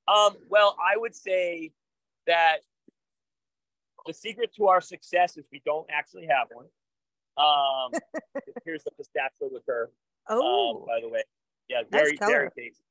Um, 0.08 0.36
well, 0.48 0.76
I 0.80 0.98
would 0.98 1.16
say 1.16 1.72
that 2.28 2.60
the 4.06 4.14
secret 4.14 4.54
to 4.56 4.68
our 4.68 4.82
success 4.82 5.38
is 5.38 5.46
we 5.52 5.62
don't 5.66 5.88
actually 5.92 6.28
have 6.28 6.48
one. 6.52 6.66
Um, 7.38 7.92
here's 8.66 8.84
the 8.84 8.92
pistachio 8.92 9.50
liqueur. 9.52 9.90
Oh, 10.30 10.82
Um, 10.82 10.86
by 10.88 11.00
the 11.02 11.10
way, 11.10 11.24
yeah, 11.70 11.82
Nice 11.92 12.02
very 12.02 12.18
very 12.18 12.50
tasty. 12.58 12.84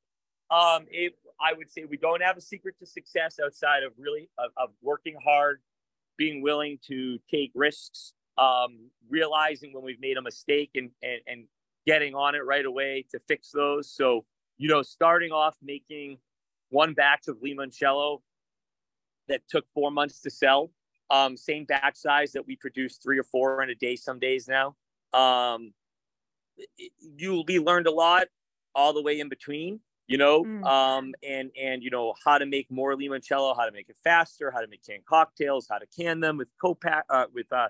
Um, 0.49 0.85
it, 0.89 1.13
I 1.39 1.53
would 1.53 1.71
say 1.71 1.85
we 1.85 1.97
don't 1.97 2.21
have 2.21 2.37
a 2.37 2.41
secret 2.41 2.75
to 2.79 2.85
success 2.85 3.39
outside 3.43 3.83
of 3.83 3.93
really 3.97 4.29
of, 4.37 4.51
of 4.57 4.69
working 4.81 5.15
hard, 5.23 5.61
being 6.17 6.41
willing 6.41 6.77
to 6.87 7.19
take 7.29 7.51
risks, 7.55 8.13
um, 8.37 8.89
realizing 9.09 9.73
when 9.73 9.83
we've 9.83 10.01
made 10.01 10.17
a 10.17 10.21
mistake 10.21 10.71
and, 10.75 10.91
and 11.01 11.21
and 11.27 11.45
getting 11.85 12.15
on 12.15 12.35
it 12.35 12.45
right 12.45 12.65
away 12.65 13.05
to 13.11 13.19
fix 13.19 13.51
those. 13.51 13.91
So 13.91 14.25
you 14.57 14.67
know, 14.67 14.81
starting 14.81 15.31
off 15.31 15.55
making 15.63 16.17
one 16.69 16.93
batch 16.93 17.27
of 17.27 17.37
limoncello 17.37 18.19
that 19.27 19.41
took 19.49 19.65
four 19.73 19.91
months 19.91 20.21
to 20.21 20.29
sell. 20.29 20.71
Um, 21.11 21.35
same 21.35 21.65
batch 21.65 21.97
size 21.97 22.31
that 22.31 22.47
we 22.47 22.55
produce 22.55 22.97
three 22.97 23.19
or 23.19 23.25
four 23.25 23.61
in 23.61 23.69
a 23.69 23.75
day 23.75 23.97
some 23.97 24.17
days 24.17 24.47
now. 24.47 24.75
Um, 25.13 25.73
you'll 27.17 27.43
be 27.43 27.59
learned 27.59 27.87
a 27.87 27.91
lot 27.91 28.27
all 28.73 28.93
the 28.93 29.01
way 29.01 29.19
in 29.19 29.27
between, 29.27 29.81
you 30.07 30.17
know, 30.17 30.45
Mm. 30.45 30.65
um, 30.65 31.13
and 31.21 31.51
and 31.59 31.83
you 31.83 31.89
know 31.89 32.13
how 32.23 32.37
to 32.37 32.45
make 32.45 32.71
more 32.71 32.95
limoncello, 32.95 33.55
how 33.57 33.65
to 33.65 33.71
make 33.71 33.89
it 33.89 33.97
faster, 34.03 34.51
how 34.51 34.61
to 34.61 34.67
make 34.67 34.85
canned 34.85 35.05
cocktails, 35.05 35.67
how 35.69 35.79
to 35.79 35.85
can 35.87 36.21
them 36.21 36.37
with 36.37 36.49
co-pack 36.61 37.03
uh, 37.09 37.25
with 37.33 37.51
uh, 37.51 37.67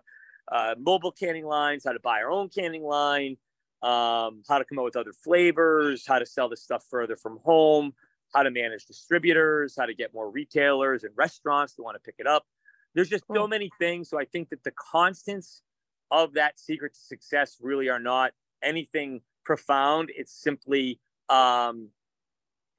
uh, 0.52 0.76
mobile 0.78 1.12
canning 1.12 1.46
lines, 1.46 1.84
how 1.86 1.94
to 1.94 2.00
buy 2.00 2.22
our 2.22 2.30
own 2.30 2.50
canning 2.50 2.84
line, 2.84 3.38
um, 3.82 4.44
how 4.48 4.60
to 4.60 4.66
come 4.66 4.78
up 4.78 4.86
with 4.86 4.96
other 4.96 5.14
flavors, 5.14 6.06
how 6.06 6.20
to 6.20 6.26
sell 6.26 6.48
this 6.48 6.62
stuff 6.62 6.86
further 6.90 7.16
from 7.16 7.40
home, 7.44 7.94
how 8.36 8.44
to 8.44 8.52
manage 8.52 8.86
distributors, 8.86 9.76
how 9.76 9.88
to 9.88 9.96
get 9.96 10.14
more 10.14 10.30
retailers 10.30 11.04
and 11.04 11.12
restaurants 11.16 11.74
to 11.76 11.82
want 11.82 11.96
to 11.96 12.00
pick 12.00 12.16
it 12.20 12.28
up. 12.28 12.46
There's 12.94 13.10
just 13.10 13.24
so 13.34 13.48
many 13.48 13.70
things. 13.80 14.10
So 14.10 14.20
I 14.20 14.26
think 14.26 14.50
that 14.50 14.64
the 14.64 14.72
constants 14.72 15.64
of 16.10 16.34
that 16.34 16.60
secret 16.60 16.94
to 16.94 17.00
success 17.00 17.58
really 17.62 17.90
are 17.90 18.00
not 18.00 18.32
anything 18.62 19.22
profound. 19.46 20.12
It's 20.16 20.34
simply, 20.34 21.00
um, 21.30 21.90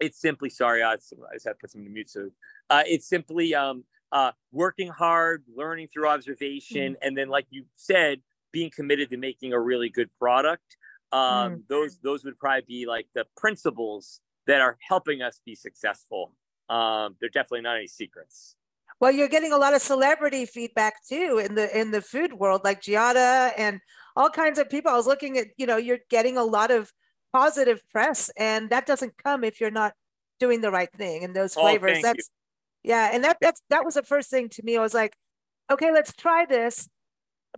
it's 0.00 0.20
simply, 0.20 0.50
sorry, 0.50 0.82
I 0.82 0.96
just 0.96 1.14
had 1.44 1.52
to 1.52 1.54
put 1.60 1.70
something 1.70 1.86
to 1.86 1.90
mute. 1.90 2.10
So 2.10 2.30
uh, 2.68 2.82
it's 2.86 3.06
simply 3.08 3.54
um, 3.54 3.84
uh, 4.10 4.32
working 4.50 4.88
hard, 4.88 5.44
learning 5.54 5.88
through 5.92 6.08
observation, 6.08 6.96
and 7.02 7.16
then, 7.16 7.28
like 7.28 7.46
you 7.50 7.64
said, 7.76 8.20
being 8.52 8.70
committed 8.70 9.08
to 9.10 9.16
making 9.16 9.52
a 9.54 9.60
really 9.60 9.88
good 9.88 10.10
product. 10.18 10.76
Um, 11.12 11.64
Those 11.68 11.98
those 12.02 12.24
would 12.24 12.38
probably 12.38 12.64
be 12.66 12.86
like 12.86 13.06
the 13.14 13.26
principles 13.36 14.20
that 14.46 14.60
are 14.60 14.76
helping 14.86 15.22
us 15.22 15.40
be 15.44 15.54
successful. 15.54 16.34
Um, 16.68 17.16
they're 17.20 17.28
definitely 17.28 17.62
not 17.62 17.76
any 17.76 17.86
secrets. 17.86 18.56
Well, 19.02 19.10
you're 19.10 19.26
getting 19.28 19.52
a 19.52 19.58
lot 19.58 19.74
of 19.74 19.82
celebrity 19.82 20.46
feedback 20.46 21.04
too 21.04 21.42
in 21.44 21.56
the 21.56 21.76
in 21.76 21.90
the 21.90 22.00
food 22.00 22.34
world, 22.34 22.60
like 22.62 22.82
Giada 22.82 23.52
and 23.58 23.80
all 24.14 24.30
kinds 24.30 24.60
of 24.60 24.70
people. 24.70 24.92
I 24.92 24.96
was 24.96 25.08
looking 25.08 25.36
at, 25.38 25.48
you 25.56 25.66
know, 25.66 25.76
you're 25.76 25.98
getting 26.08 26.36
a 26.36 26.44
lot 26.44 26.70
of 26.70 26.92
positive 27.32 27.82
press, 27.90 28.30
and 28.36 28.70
that 28.70 28.86
doesn't 28.86 29.18
come 29.18 29.42
if 29.42 29.60
you're 29.60 29.72
not 29.72 29.94
doing 30.38 30.60
the 30.60 30.70
right 30.70 30.92
thing 30.92 31.24
and 31.24 31.34
those 31.34 31.56
Oh, 31.56 31.62
flavors. 31.62 31.94
thank 31.94 32.04
that's 32.04 32.30
yeah, 32.84 33.10
and 33.12 33.24
that 33.24 33.38
that's 33.40 33.60
that 33.70 33.84
was 33.84 33.94
the 33.94 34.04
first 34.04 34.30
thing 34.30 34.48
to 34.50 34.62
me. 34.62 34.76
I 34.76 34.80
was 34.82 34.94
like, 34.94 35.16
okay, 35.68 35.90
let's 35.92 36.12
try 36.14 36.46
this. 36.46 36.88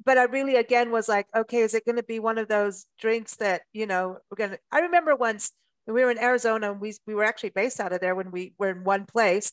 But 0.05 0.19
I 0.19 0.25
really 0.25 0.57
again 0.57 0.91
was 0.93 1.11
like, 1.11 1.27
okay, 1.37 1.59
is 1.61 1.75
it 1.75 1.85
going 1.85 1.97
to 1.97 2.03
be 2.03 2.21
one 2.21 2.39
of 2.39 2.49
those 2.49 2.87
drinks 2.99 3.37
that 3.37 3.63
you 3.75 3.87
know 3.87 4.19
we're 4.31 4.37
gonna? 4.37 4.59
I 4.73 4.81
remember 4.81 5.15
once 5.15 5.53
we 5.87 6.05
were 6.05 6.11
in 6.11 6.19
Arizona, 6.19 6.73
and 6.73 6.81
we 6.81 6.95
we 7.07 7.15
were 7.15 7.25
actually 7.25 7.51
based 7.51 7.81
out 7.81 7.93
of 7.93 8.01
there 8.01 8.15
when 8.15 8.31
we 8.31 8.55
were 8.59 8.71
in 8.71 8.85
one 8.85 9.05
place, 9.07 9.53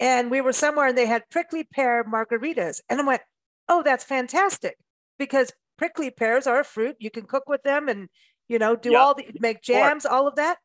and 0.00 0.30
we 0.30 0.40
were 0.40 0.52
somewhere 0.52 0.88
and 0.88 0.98
they 0.98 1.06
had 1.06 1.28
prickly 1.30 1.64
pear 1.64 2.04
margaritas, 2.04 2.80
and 2.88 3.00
I 3.00 3.06
went, 3.06 3.22
oh, 3.68 3.82
that's 3.82 4.04
fantastic 4.04 4.76
because 5.18 5.52
prickly 5.78 6.10
pears 6.10 6.46
are 6.46 6.60
a 6.60 6.64
fruit. 6.64 6.96
You 6.98 7.10
can 7.10 7.24
cook 7.26 7.48
with 7.48 7.62
them 7.62 7.88
and 7.88 8.08
you 8.48 8.58
know 8.58 8.76
do 8.76 8.90
Yep. 8.92 9.00
all 9.00 9.14
the 9.14 9.26
make 9.40 9.62
jams, 9.62 10.04
all 10.06 10.26
of 10.28 10.36
that, 10.36 10.58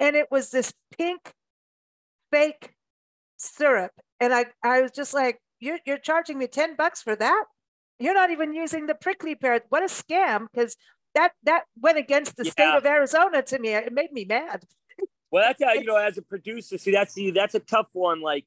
and 0.00 0.16
it 0.16 0.28
was 0.30 0.50
this 0.50 0.72
pink 0.96 1.32
fake 2.30 2.74
syrup, 3.36 3.92
and 4.20 4.32
I 4.34 4.46
I 4.62 4.82
was 4.82 4.90
just 4.92 5.14
like, 5.14 5.38
you're 5.60 5.78
you're 5.86 5.98
charging 5.98 6.38
me 6.38 6.46
ten 6.46 6.76
bucks 6.76 7.02
for 7.02 7.16
that? 7.16 7.44
You're 8.00 8.14
not 8.14 8.30
even 8.30 8.52
using 8.52 8.86
the 8.86 8.94
prickly 8.94 9.34
pear. 9.36 9.60
What 9.68 9.82
a 9.82 9.86
scam! 9.86 10.48
Because 10.52 10.76
that 11.14 11.32
that 11.44 11.64
went 11.80 11.98
against 11.98 12.36
the 12.36 12.44
state 12.44 12.74
of 12.74 12.84
Arizona 12.84 13.42
to 13.42 13.58
me. 13.58 13.68
It 13.74 13.92
made 13.92 14.12
me 14.12 14.24
mad. 14.24 14.64
Well, 15.30 15.44
that's 15.46 15.62
how 15.62 15.72
you 15.72 15.84
know, 15.86 15.96
as 15.96 16.18
a 16.18 16.22
producer, 16.22 16.76
see, 16.78 16.90
that's 16.92 17.14
the 17.14 17.30
that's 17.30 17.54
a 17.54 17.60
tough 17.60 17.88
one. 17.92 18.20
Like 18.20 18.46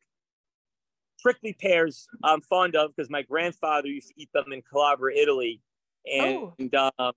prickly 1.21 1.53
pears, 1.59 2.07
I'm 2.23 2.41
fond 2.41 2.75
of 2.75 2.95
because 2.95 3.09
my 3.09 3.21
grandfather 3.21 3.87
used 3.87 4.09
to 4.09 4.13
eat 4.21 4.29
them 4.33 4.51
in 4.51 4.61
Calabria, 4.61 5.21
Italy, 5.21 5.61
Oh. 6.19 6.53
and 6.59 6.73
um, 6.75 7.13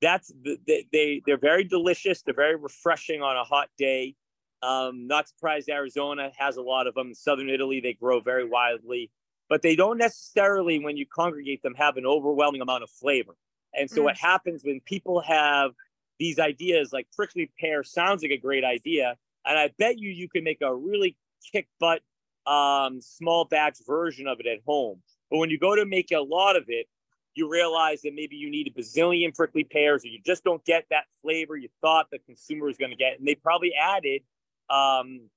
that's 0.00 0.28
the, 0.42 0.58
they, 0.66 0.86
they 0.92 1.22
they're 1.26 1.36
very 1.38 1.64
delicious. 1.64 2.22
They're 2.22 2.34
very 2.34 2.56
refreshing 2.56 3.22
on 3.22 3.36
a 3.36 3.44
hot 3.44 3.68
day. 3.76 4.14
Um, 4.62 5.06
not 5.06 5.28
surprised 5.28 5.68
Arizona 5.68 6.30
has 6.38 6.56
a 6.56 6.62
lot 6.62 6.86
of 6.86 6.94
them. 6.94 7.08
In 7.08 7.14
southern 7.14 7.50
Italy, 7.50 7.80
they 7.80 7.92
grow 7.94 8.20
very 8.20 8.44
wildly, 8.44 9.10
but 9.48 9.62
they 9.62 9.76
don't 9.76 9.98
necessarily, 9.98 10.78
when 10.78 10.96
you 10.96 11.06
congregate 11.06 11.62
them, 11.62 11.74
have 11.74 11.96
an 11.96 12.06
overwhelming 12.06 12.60
amount 12.60 12.82
of 12.82 12.90
flavor. 12.90 13.36
And 13.74 13.90
so, 13.90 14.00
Mm. 14.00 14.04
what 14.04 14.16
happens 14.18 14.64
when 14.64 14.80
people 14.80 15.20
have 15.20 15.72
these 16.18 16.38
ideas 16.38 16.92
like 16.92 17.06
prickly 17.14 17.50
pear 17.58 17.82
sounds 17.82 18.22
like 18.22 18.32
a 18.32 18.36
great 18.38 18.64
idea, 18.64 19.16
and 19.46 19.58
I 19.58 19.68
bet 19.78 19.98
you 19.98 20.10
you 20.10 20.28
can 20.28 20.44
make 20.44 20.60
a 20.62 20.74
really 20.74 21.16
kick 21.52 21.68
butt 21.78 22.02
um, 22.46 23.00
small 23.00 23.44
batch 23.44 23.78
version 23.86 24.26
of 24.26 24.40
it 24.40 24.46
at 24.46 24.58
home. 24.66 25.02
But 25.30 25.38
when 25.38 25.50
you 25.50 25.58
go 25.58 25.76
to 25.76 25.84
make 25.84 26.10
a 26.12 26.20
lot 26.20 26.56
of 26.56 26.64
it, 26.68 26.86
you 27.34 27.48
realize 27.50 28.02
that 28.02 28.12
maybe 28.14 28.36
you 28.36 28.50
need 28.50 28.66
a 28.66 28.80
bazillion 28.80 29.34
prickly 29.34 29.64
pears, 29.64 30.04
or 30.04 30.08
you 30.08 30.18
just 30.24 30.42
don't 30.42 30.64
get 30.64 30.86
that 30.90 31.04
flavor 31.22 31.56
you 31.56 31.68
thought 31.80 32.08
the 32.10 32.18
consumer 32.18 32.66
was 32.66 32.76
going 32.76 32.90
to 32.90 32.96
get. 32.96 33.18
And 33.18 33.26
they 33.26 33.36
probably 33.36 33.72
added 33.74 34.22
um, 34.68 35.28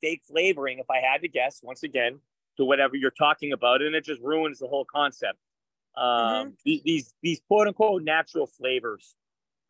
fake 0.00 0.22
flavoring, 0.26 0.78
if 0.78 0.90
I 0.90 0.98
had 1.00 1.22
to 1.22 1.28
guess, 1.28 1.60
once 1.62 1.82
again, 1.82 2.20
to 2.58 2.64
whatever 2.64 2.94
you're 2.94 3.10
talking 3.10 3.52
about, 3.52 3.82
and 3.82 3.94
it 3.94 4.04
just 4.04 4.20
ruins 4.20 4.58
the 4.58 4.66
whole 4.66 4.84
concept. 4.84 5.38
Um, 5.96 6.56
the- 6.64 6.82
These 6.84 7.14
these 7.22 7.40
quote 7.48 7.68
unquote 7.68 8.02
natural 8.02 8.46
flavors, 8.46 9.14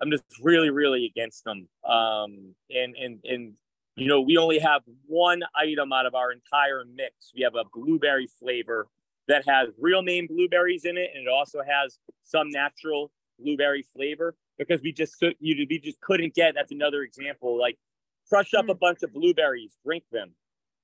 I'm 0.00 0.10
just 0.10 0.24
really 0.42 0.70
really 0.70 1.06
against 1.06 1.44
them. 1.44 1.68
Um, 1.84 2.54
and 2.70 2.96
and 2.96 3.20
and 3.24 3.52
you 3.96 4.08
know 4.08 4.20
we 4.20 4.36
only 4.36 4.58
have 4.58 4.82
one 5.06 5.42
item 5.56 5.92
out 5.92 6.06
of 6.06 6.14
our 6.14 6.32
entire 6.32 6.84
mix. 6.84 7.32
We 7.34 7.42
have 7.42 7.54
a 7.54 7.64
blueberry 7.72 8.28
flavor 8.40 8.88
that 9.28 9.44
has 9.48 9.68
real 9.78 10.02
name 10.02 10.26
blueberries 10.26 10.84
in 10.84 10.96
it, 10.96 11.10
and 11.14 11.26
it 11.26 11.30
also 11.30 11.60
has 11.66 11.98
some 12.24 12.50
natural 12.50 13.10
blueberry 13.38 13.84
flavor 13.94 14.34
because 14.58 14.80
we 14.82 14.92
just 14.92 15.16
you 15.20 15.66
we 15.68 15.78
just 15.78 16.00
couldn't 16.00 16.34
get. 16.34 16.54
That's 16.54 16.72
another 16.72 17.02
example. 17.02 17.58
Like 17.58 17.78
crush 18.28 18.54
up 18.54 18.68
a 18.68 18.74
mm. 18.74 18.80
bunch 18.80 19.02
of 19.02 19.12
blueberries, 19.12 19.76
drink 19.84 20.04
them. 20.10 20.32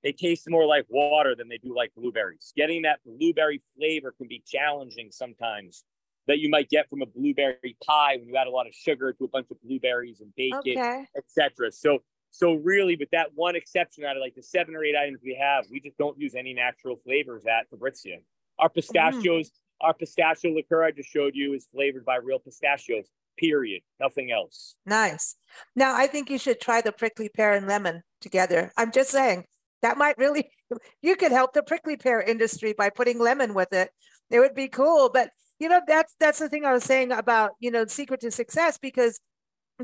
They 0.03 0.13
taste 0.13 0.49
more 0.49 0.65
like 0.65 0.87
water 0.89 1.35
than 1.37 1.49
they 1.49 1.59
do 1.59 1.77
like 1.77 1.93
blueberries. 1.95 2.53
Getting 2.57 2.83
that 2.83 3.01
blueberry 3.05 3.61
flavor 3.77 4.15
can 4.17 4.29
be 4.29 4.43
challenging 4.47 5.11
sometimes. 5.11 5.85
That 6.27 6.39
you 6.39 6.49
might 6.49 6.69
get 6.69 6.89
from 6.89 7.03
a 7.03 7.07
blueberry 7.07 7.77
pie 7.85 8.17
when 8.17 8.29
you 8.29 8.37
add 8.37 8.47
a 8.47 8.51
lot 8.51 8.69
of 8.69 8.75
sugar 8.75 9.13
to 9.13 9.25
a 9.25 9.29
bunch 9.29 9.49
of 9.51 9.61
blueberries 9.63 10.21
and 10.21 10.33
bake 10.37 10.55
it 10.65 11.07
etc. 11.17 11.73
So 11.73 12.03
so 12.31 12.55
really, 12.55 12.97
with 12.97 13.11
that 13.11 13.29
one 13.35 13.57
exception 13.57 14.05
out 14.05 14.17
of 14.17 14.21
like 14.21 14.35
the 14.35 14.43
seven 14.43 14.75
or 14.77 14.85
eight 14.85 14.97
items 14.97 15.21
we 15.23 15.37
have, 15.41 15.67
we 15.71 15.81
just 15.81 15.99
don't 15.99 16.19
use 16.19 16.35
any 16.35 16.55
natural 16.55 16.97
flavors 16.97 17.45
at 17.47 17.69
Fabrizia. 17.69 18.19
Our 18.59 18.69
mm-hmm. 18.69 18.75
pistachios, 18.75 19.51
our 19.81 19.95
pistachio 19.95 20.53
liqueur 20.53 20.85
I 20.85 20.93
just 20.93 21.11
showed 21.11 21.35
you 21.35 21.55
is 21.55 21.67
flavored 21.73 22.05
by 22.05 22.17
real 22.17 22.39
pistachios. 22.39 23.07
Period. 23.39 23.83
Nothing 23.99 24.31
else. 24.31 24.75
Nice. 24.85 25.37
Now 25.75 25.97
I 25.97 26.07
think 26.07 26.31
you 26.31 26.39
should 26.39 26.61
try 26.61 26.81
the 26.83 26.93
prickly 26.93 27.29
pear 27.29 27.55
and 27.55 27.67
lemon 27.67 28.03
together. 28.21 28.71
I'm 28.77 28.93
just 28.93 29.11
saying 29.11 29.45
that 29.83 29.97
might 29.97 30.19
really 30.19 30.51
you 31.03 31.17
could 31.17 31.33
help 31.33 31.55
the 31.55 31.63
prickly 31.63 31.97
pear 31.97 32.21
industry 32.21 32.75
by 32.77 32.91
putting 32.91 33.19
lemon 33.19 33.55
with 33.55 33.73
it. 33.73 33.91
It 34.31 34.41
would 34.41 34.55
be 34.55 34.69
cool. 34.69 35.11
But 35.13 35.31
you 35.59 35.69
know, 35.69 35.81
that's 35.87 36.15
that's 36.21 36.39
the 36.39 36.49
thing 36.49 36.65
I 36.65 36.73
was 36.73 36.85
saying 36.85 37.13
about, 37.13 37.53
you 37.61 37.71
know, 37.71 37.87
secret 37.87 38.21
to 38.21 38.31
success 38.31 38.79
because 38.79 39.21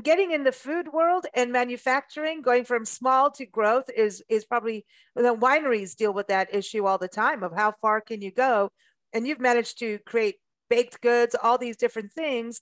getting 0.01 0.31
in 0.31 0.43
the 0.43 0.51
food 0.51 0.89
world 0.93 1.25
and 1.33 1.51
manufacturing, 1.51 2.41
going 2.41 2.65
from 2.65 2.85
small 2.85 3.31
to 3.31 3.45
growth 3.45 3.89
is 3.95 4.23
is 4.29 4.45
probably 4.45 4.85
the 5.15 5.35
wineries 5.35 5.95
deal 5.95 6.13
with 6.13 6.27
that 6.27 6.53
issue 6.53 6.85
all 6.85 6.97
the 6.97 7.07
time 7.07 7.43
of 7.43 7.53
how 7.53 7.73
far 7.81 8.01
can 8.01 8.21
you 8.21 8.31
go. 8.31 8.71
And 9.13 9.27
you've 9.27 9.39
managed 9.39 9.79
to 9.79 9.99
create 10.05 10.35
baked 10.69 11.01
goods, 11.01 11.35
all 11.41 11.57
these 11.57 11.77
different 11.77 12.11
things 12.13 12.61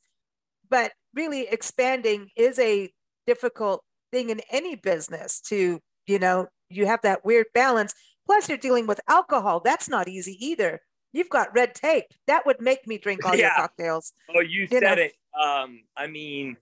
but 0.69 0.91
really 1.13 1.47
expanding 1.47 2.29
is 2.35 2.59
a 2.59 2.91
difficult 3.27 3.83
thing 4.11 4.29
in 4.29 4.41
any 4.51 4.75
business 4.75 5.41
to 5.41 5.79
you 6.07 6.19
know 6.19 6.47
you 6.69 6.85
have 6.85 7.01
that 7.01 7.25
weird 7.25 7.47
balance 7.53 7.93
plus 8.25 8.47
you're 8.47 8.57
dealing 8.57 8.87
with 8.87 8.99
alcohol 9.07 9.59
that's 9.63 9.89
not 9.89 10.07
easy 10.07 10.37
either 10.45 10.79
you've 11.11 11.29
got 11.29 11.53
red 11.55 11.73
tape 11.73 12.05
that 12.27 12.45
would 12.45 12.61
make 12.61 12.85
me 12.87 12.97
drink 12.97 13.25
all 13.25 13.35
your 13.35 13.49
cocktails 13.51 14.13
Oh, 14.33 14.41
you 14.41 14.61
You 14.61 14.67
said 14.67 14.83
know. 14.83 15.03
it. 15.03 15.13
Um, 15.39 15.81
I 15.97 16.07
mean, 16.07 16.57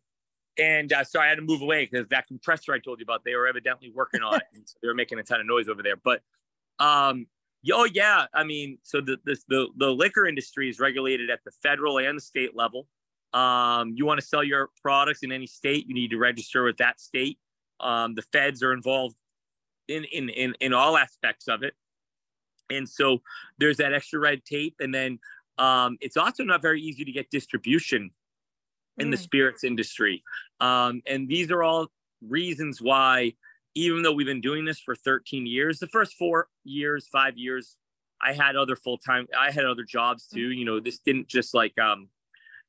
and 0.58 0.94
uh, 0.94 1.04
sorry, 1.04 1.28
I 1.28 1.30
had 1.30 1.36
to 1.36 1.42
move 1.42 1.62
away 1.62 1.88
because 1.90 2.08
that 2.10 2.28
compressor 2.28 2.74
I 2.74 2.80
told 2.80 3.00
you 3.00 3.04
about, 3.04 3.24
they 3.24 3.36
were 3.36 3.48
evidently 3.48 3.92
working 3.94 4.22
on 4.22 4.36
it. 4.36 4.44
And 4.54 4.64
so 4.66 4.78
they 4.82 4.88
were 4.88 4.94
making 4.94 5.20
a 5.20 5.24
ton 5.24 5.40
of 5.40 5.48
noise 5.48 5.68
over 5.68 5.82
there. 5.82 5.96
But 5.96 6.22
um, 6.80 7.28
oh 7.72 7.86
yeah, 7.86 8.26
I 8.34 8.44
mean, 8.44 8.78
so 8.84 9.02
the 9.02 9.18
this, 9.26 9.44
the 9.48 9.68
the 9.78 9.90
liquor 9.90 10.26
industry 10.26 10.70
is 10.70 10.80
regulated 10.80 11.30
at 11.30 11.40
the 11.46 11.52
federal 11.64 11.98
and 12.00 12.18
the 12.18 12.22
state 12.22 12.56
level. 12.56 12.88
Um, 13.34 13.94
you 13.96 14.06
want 14.06 14.20
to 14.20 14.26
sell 14.26 14.44
your 14.44 14.70
products 14.82 15.24
in 15.24 15.32
any 15.32 15.48
state, 15.48 15.88
you 15.88 15.96
need 15.96 16.12
to 16.12 16.18
register 16.18 16.64
with 16.64 16.78
that 16.78 17.00
state. 17.00 17.40
Um, 17.80 18.14
the 18.14 18.22
feds 18.22 18.62
are 18.62 18.74
involved 18.74 19.16
in 19.88 20.04
in 20.06 20.30
in 20.30 20.56
in 20.60 20.74
all 20.74 20.98
aspects 20.98 21.48
of 21.48 21.64
it, 21.64 21.74
and 22.70 22.88
so 22.88 23.22
there's 23.58 23.78
that 23.78 23.94
extra 23.94 24.20
red 24.20 24.46
tape, 24.46 24.76
and 24.80 24.94
then 24.94 25.20
um, 25.58 25.98
it's 26.00 26.18
also 26.18 26.44
not 26.44 26.62
very 26.62 26.82
easy 26.82 27.04
to 27.06 27.12
get 27.12 27.30
distribution 27.30 28.12
in 28.98 29.10
the 29.10 29.18
Mm. 29.18 29.22
spirits 29.22 29.64
industry. 29.64 30.24
Um, 30.60 31.02
and 31.06 31.28
these 31.28 31.52
are 31.52 31.64
all 31.64 31.92
reasons 32.22 32.82
why, 32.82 33.34
even 33.76 34.04
though 34.04 34.12
we've 34.14 34.28
been 34.28 34.42
doing 34.42 34.66
this 34.66 34.80
for 34.80 34.96
13 34.96 35.46
years, 35.46 35.80
the 35.80 35.88
first 35.88 36.14
four 36.16 36.48
years, 36.64 37.08
five 37.08 37.38
years, 37.38 37.78
I 38.22 38.34
had 38.34 38.56
other 38.56 38.76
full 38.76 38.98
time, 38.98 39.28
I 39.38 39.52
had 39.52 39.66
other 39.66 39.84
jobs 39.84 40.28
too. 40.28 40.52
You 40.52 40.64
know, 40.66 40.80
this 40.80 41.00
didn't 41.00 41.28
just 41.28 41.54
like, 41.54 41.78
um, 41.80 42.10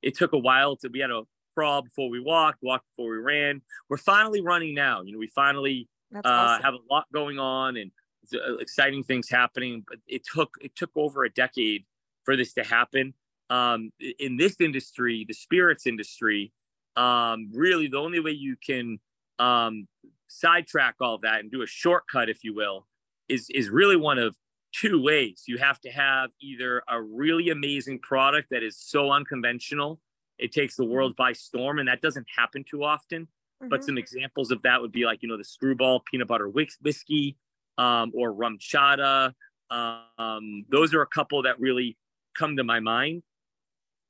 it 0.02 0.16
took 0.16 0.32
a 0.32 0.38
while 0.38 0.76
to, 0.78 0.88
we 0.88 0.98
had 1.00 1.10
a 1.10 1.22
crawl 1.54 1.82
before 1.82 2.08
we 2.08 2.20
walked, 2.20 2.62
walk 2.62 2.82
before 2.96 3.10
we 3.12 3.18
ran. 3.18 3.62
We're 3.88 3.96
finally 3.98 4.40
running 4.40 4.74
now. 4.74 5.02
You 5.02 5.12
know, 5.12 5.18
we 5.18 5.28
finally 5.28 5.88
uh, 6.14 6.20
awesome. 6.24 6.62
have 6.62 6.74
a 6.74 6.78
lot 6.92 7.06
going 7.12 7.38
on 7.38 7.76
and 7.76 7.92
uh, 8.34 8.56
exciting 8.56 9.04
things 9.04 9.28
happening. 9.30 9.84
But 9.86 9.98
it 10.08 10.22
took 10.24 10.54
it 10.60 10.74
took 10.74 10.90
over 10.96 11.24
a 11.24 11.30
decade 11.30 11.84
for 12.24 12.34
this 12.36 12.54
to 12.54 12.64
happen. 12.64 13.14
Um, 13.50 13.90
in 14.18 14.36
this 14.36 14.56
industry, 14.60 15.24
the 15.26 15.34
spirits 15.34 15.86
industry, 15.86 16.52
um, 16.96 17.50
really 17.52 17.88
the 17.88 17.98
only 17.98 18.20
way 18.20 18.30
you 18.32 18.56
can 18.56 18.98
um, 19.38 19.86
sidetrack 20.28 20.96
all 21.00 21.18
that 21.18 21.40
and 21.40 21.50
do 21.50 21.62
a 21.62 21.66
shortcut, 21.66 22.28
if 22.28 22.42
you 22.42 22.54
will, 22.54 22.86
is 23.28 23.50
is 23.50 23.68
really 23.70 23.96
one 23.96 24.18
of 24.18 24.36
two 24.72 25.00
ways. 25.02 25.44
You 25.46 25.58
have 25.58 25.80
to 25.80 25.90
have 25.90 26.30
either 26.40 26.82
a 26.88 27.00
really 27.00 27.50
amazing 27.50 28.00
product 28.00 28.48
that 28.50 28.62
is 28.62 28.76
so 28.78 29.10
unconventional 29.10 30.00
it 30.36 30.50
takes 30.50 30.74
the 30.74 30.84
world 30.84 31.14
by 31.14 31.32
storm, 31.32 31.78
and 31.78 31.86
that 31.86 32.02
doesn't 32.02 32.26
happen 32.36 32.64
too 32.68 32.82
often 32.82 33.28
but 33.70 33.80
Mhm. 33.80 33.84
some 33.84 33.98
examples 33.98 34.50
of 34.50 34.62
that 34.62 34.80
would 34.80 34.92
be 34.92 35.04
like 35.04 35.22
you 35.22 35.28
know 35.28 35.36
the 35.36 35.44
screwball 35.44 36.00
peanut 36.00 36.28
butter 36.28 36.48
whiskey 36.48 37.36
um, 37.78 38.12
or 38.14 38.32
RumChata 38.32 39.34
um, 39.70 40.64
those 40.68 40.94
are 40.94 41.02
a 41.02 41.06
couple 41.06 41.42
that 41.42 41.58
really 41.58 41.96
come 42.36 42.56
to 42.56 42.64
my 42.64 42.80
mind 42.80 43.22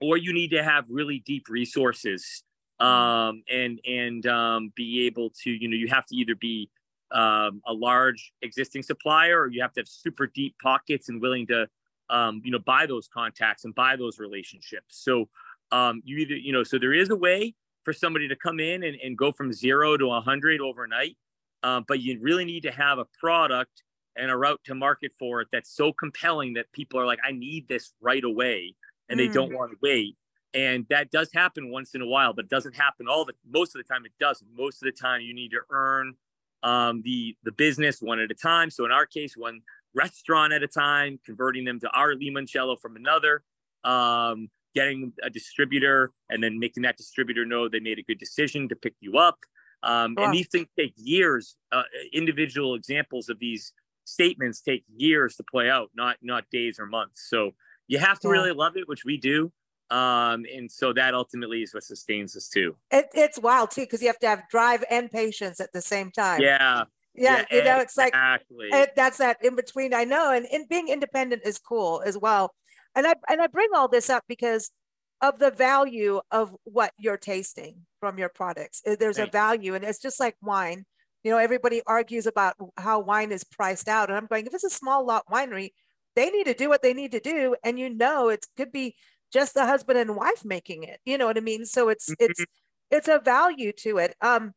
or 0.05 0.17
you 0.17 0.33
need 0.33 0.51
to 0.51 0.63
have 0.63 0.85
really 0.89 1.23
deep 1.25 1.49
resources 1.49 2.43
um, 2.81 3.43
and 3.51 3.81
and 3.87 4.27
um, 4.27 4.73
be 4.75 5.07
able 5.07 5.31
to 5.43 5.51
you 5.51 5.69
know 5.69 5.77
you 5.77 5.89
have 5.89 6.07
to 6.07 6.17
either 6.17 6.35
be 6.35 6.71
um, 7.15 7.63
a 7.67 7.73
large 7.73 8.33
existing 8.43 8.83
supplier, 8.83 9.41
or 9.41 9.49
you 9.49 9.63
have 9.63 9.73
to 9.75 9.81
have 9.81 9.89
super 9.89 10.27
deep 10.27 10.57
pockets 10.61 11.09
and 11.09 11.23
willing 11.23 11.47
to, 11.47 11.69
um, 12.11 12.43
you 12.45 12.51
know, 12.51 12.59
buy 12.59 12.87
those 12.87 13.09
contacts 13.09 13.65
and 13.65 13.75
buy 13.75 13.97
those 13.97 14.19
relationships. 14.19 14.99
So 15.03 15.29
um, 15.71 16.03
you 16.05 16.19
either, 16.19 16.35
you 16.35 16.53
know, 16.53 16.65
so 16.65 16.79
there 16.79 16.93
is 16.93 17.11
a 17.11 17.17
way 17.17 17.55
for 17.85 17.93
somebody 17.93 18.29
to 18.29 18.37
come 18.37 18.59
in 18.59 18.83
and, 18.83 18.97
and 19.03 19.17
go 19.17 19.31
from 19.31 19.53
zero 19.53 19.97
to 19.97 20.07
100 20.09 20.61
overnight, 20.61 21.17
um, 21.63 21.85
but 21.87 22.01
you 22.01 22.19
really 22.21 22.45
need 22.45 22.65
to 22.65 22.73
have 22.73 22.99
a 22.99 23.07
product 23.21 23.85
and 24.17 24.31
a 24.31 24.37
route 24.37 24.61
to 24.65 24.75
market 24.75 25.13
for 25.19 25.41
it 25.41 25.49
that's 25.53 25.75
so 25.75 25.93
compelling 25.93 26.55
that 26.55 26.71
people 26.73 26.99
are 26.99 27.07
like, 27.07 27.19
I 27.25 27.33
need 27.33 27.69
this 27.69 27.93
right 28.01 28.23
away, 28.23 28.75
and 29.09 29.19
mm. 29.19 29.27
they 29.27 29.33
don't 29.33 29.51
mm. 29.51 29.59
want 29.59 29.73
to 29.73 29.79
wait. 29.83 30.17
And 30.55 30.87
that 30.89 31.11
does 31.11 31.31
happen 31.33 31.71
once 31.71 31.95
in 31.95 32.01
a 32.01 32.07
while, 32.07 32.33
but 32.33 32.45
it 32.45 32.51
doesn't 32.51 32.77
happen 32.77 33.09
all 33.09 33.25
the 33.25 33.35
most 33.51 33.75
of 33.75 33.83
the 33.83 33.93
time. 33.93 34.07
It 34.07 34.13
doesn't. 34.21 34.49
Most 34.57 34.83
of 34.83 34.87
the 34.87 34.93
time, 34.93 35.21
you 35.21 35.35
need 35.35 35.51
to 35.51 35.61
earn 35.71 36.15
um, 36.63 37.03
the 37.03 37.37
the 37.43 37.53
business 37.53 38.01
one 38.01 38.21
at 38.21 38.31
a 38.31 38.35
time. 38.35 38.71
So 38.71 38.85
in 38.85 38.93
our 38.93 39.07
case, 39.07 39.37
one 39.37 39.61
restaurant 39.95 40.53
at 40.53 40.63
a 40.63 40.69
time, 40.69 41.19
converting 41.27 41.65
them 41.65 41.81
to 41.81 41.91
our 41.91 42.15
limoncello 42.15 42.81
from 42.81 42.97
another, 42.97 43.43
um, 43.83 44.49
getting 44.75 45.13
a 45.23 45.31
distributor, 45.31 46.13
and 46.31 46.43
then 46.43 46.59
making 46.59 46.85
that 46.85 46.97
distributor 46.97 47.45
know 47.45 47.69
they 47.69 47.81
made 47.81 47.99
a 47.99 48.03
good 48.03 48.19
decision 48.19 48.69
to 48.69 48.77
pick 48.77 48.95
you 49.01 49.19
up. 49.19 49.39
Um, 49.83 50.15
wow. 50.17 50.25
And 50.25 50.35
these 50.35 50.49
things 50.49 50.69
take 50.79 50.95
years. 50.97 51.57
Uh, 51.73 51.83
individual 52.13 52.75
examples 52.75 53.29
of 53.29 53.39
these 53.39 53.73
statements 54.05 54.61
take 54.61 54.85
years 54.97 55.37
to 55.37 55.45
play 55.45 55.69
out, 55.69 55.91
not 55.95 56.17
not 56.23 56.45
days 56.51 56.79
or 56.79 56.87
months. 56.87 57.27
So 57.29 57.53
you 57.87 57.99
have 57.99 58.19
to 58.21 58.29
yeah. 58.29 58.33
really 58.33 58.53
love 58.53 58.77
it, 58.77 58.89
which 58.89 59.05
we 59.05 59.17
do. 59.17 59.53
Um, 59.91 60.45
and 60.53 60.71
so 60.71 60.93
that 60.95 61.15
ultimately 61.15 61.63
is 61.63 61.75
what 61.75 61.85
sustains 61.85 62.37
us 62.37 62.49
too. 62.49 62.75
It, 62.91 63.07
it's 63.15 63.39
wild 63.39 63.71
too 63.71 63.83
because 63.83 64.01
you 64.01 64.09
have 64.09 64.19
to 64.21 64.29
have 64.29 64.43
drive 64.51 64.83
and 64.91 65.11
patience 65.11 65.61
at 65.61 65.73
the 65.73 65.83
same 65.83 66.11
time. 66.11 66.41
Yeah. 66.41 66.85
Yeah, 67.17 67.45
yeah 67.51 67.59
you 67.59 67.65
know, 67.65 67.79
it's 67.79 67.97
exactly. 67.97 68.71
like 68.71 68.89
it, 68.89 68.97
that's 68.97 69.19
that 69.19 69.37
in 69.41 69.55
between. 69.55 69.95
I 69.95 70.03
know, 70.03 70.33
and, 70.33 70.47
and 70.47 70.69
being 70.69 70.89
independent 70.89 71.43
is 71.45 71.61
cool 71.61 72.03
as 72.05 72.19
well. 72.19 72.53
And 72.97 73.07
I 73.07 73.15
and 73.29 73.41
I 73.41 73.47
bring 73.47 73.69
all 73.73 73.87
this 73.87 74.11
up 74.11 74.25
because 74.27 74.73
of 75.21 75.39
the 75.39 75.53
value 75.53 76.21
of 76.33 76.57
what 76.65 76.91
you're 76.99 77.17
tasting 77.17 77.87
from 78.01 78.19
your 78.19 78.31
products. 78.31 78.83
There's 78.85 79.21
a 79.21 79.27
value, 79.27 79.77
and 79.77 79.85
it's 79.85 80.03
just 80.03 80.19
like 80.19 80.35
wine 80.43 80.87
you 81.25 81.31
know, 81.31 81.39
everybody 81.39 81.81
argues 81.87 82.27
about 82.27 82.55
how 82.77 83.01
wine 83.01 83.33
is 83.33 83.45
priced 83.45 83.89
out. 83.89 84.11
And 84.11 84.17
I'm 84.17 84.27
going, 84.27 84.47
if 84.47 84.55
it's 84.55 84.63
a 84.63 84.71
small 84.71 85.05
lot 85.07 85.25
winery, 85.29 85.71
they 86.17 86.31
need 86.31 86.45
to 86.45 86.55
do 86.55 86.69
what 86.69 86.83
they 86.83 86.95
need 86.95 87.13
to 87.13 87.21
do. 87.21 87.57
And 87.65 87.79
you 87.79 87.91
know, 87.91 88.29
it 88.29 88.47
could 88.57 88.73
be 88.73 88.97
just 89.33 89.55
the 89.55 89.67
husband 89.67 89.99
and 89.99 90.17
wife 90.17 90.45
making 90.45 90.85
it. 90.85 91.01
You 91.05 91.19
know 91.19 91.27
what 91.27 91.37
I 91.37 91.41
mean? 91.41 91.67
So 91.67 91.89
it's 91.89 92.11
mm-hmm. 92.11 92.25
it's 92.25 92.45
it's 92.91 93.09
a 93.09 93.19
value 93.19 93.73
to 93.79 93.99
it. 93.99 94.15
Um, 94.21 94.53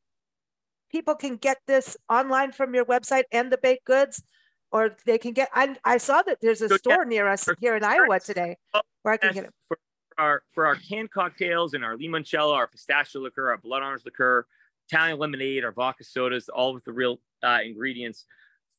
people 0.92 1.16
can 1.16 1.38
get 1.38 1.58
this 1.68 1.98
online 2.10 2.52
from 2.52 2.74
your 2.74 2.86
website 2.86 3.24
and 3.32 3.52
the 3.52 3.58
baked 3.58 3.86
goods, 3.86 4.24
or 4.72 4.96
they 5.06 5.18
can 5.18 5.34
get. 5.34 5.50
I 5.54 5.76
I 5.84 5.98
saw 5.98 6.22
that 6.24 6.40
there's 6.42 6.62
a 6.62 6.70
so 6.70 6.78
store 6.78 7.04
yeah, 7.04 7.10
near 7.10 7.28
us 7.28 7.48
here 7.60 7.76
in 7.76 7.84
Iowa 7.84 8.20
today 8.20 8.58
where 9.02 9.16
I 9.16 9.18
can 9.18 9.34
get 9.34 9.46
it. 9.46 9.52
For 9.68 9.80
our 10.18 10.44
for 10.54 10.66
our 10.66 10.76
canned 10.76 11.12
cocktails 11.12 11.74
and 11.74 11.84
our 11.84 11.98
limoncello, 11.98 12.54
our 12.54 12.68
pistachio 12.68 13.22
liqueur, 13.22 13.50
our 13.50 13.58
blood 13.58 13.84
orange 13.84 14.06
liqueur, 14.06 14.46
Italian 14.90 15.20
lemonade 15.20 15.64
or 15.64 15.72
vodka 15.72 16.04
sodas, 16.04 16.50
all 16.50 16.74
with 16.74 16.84
the 16.84 16.94
real 16.94 17.20
uh, 17.44 17.60
ingredients. 17.64 18.26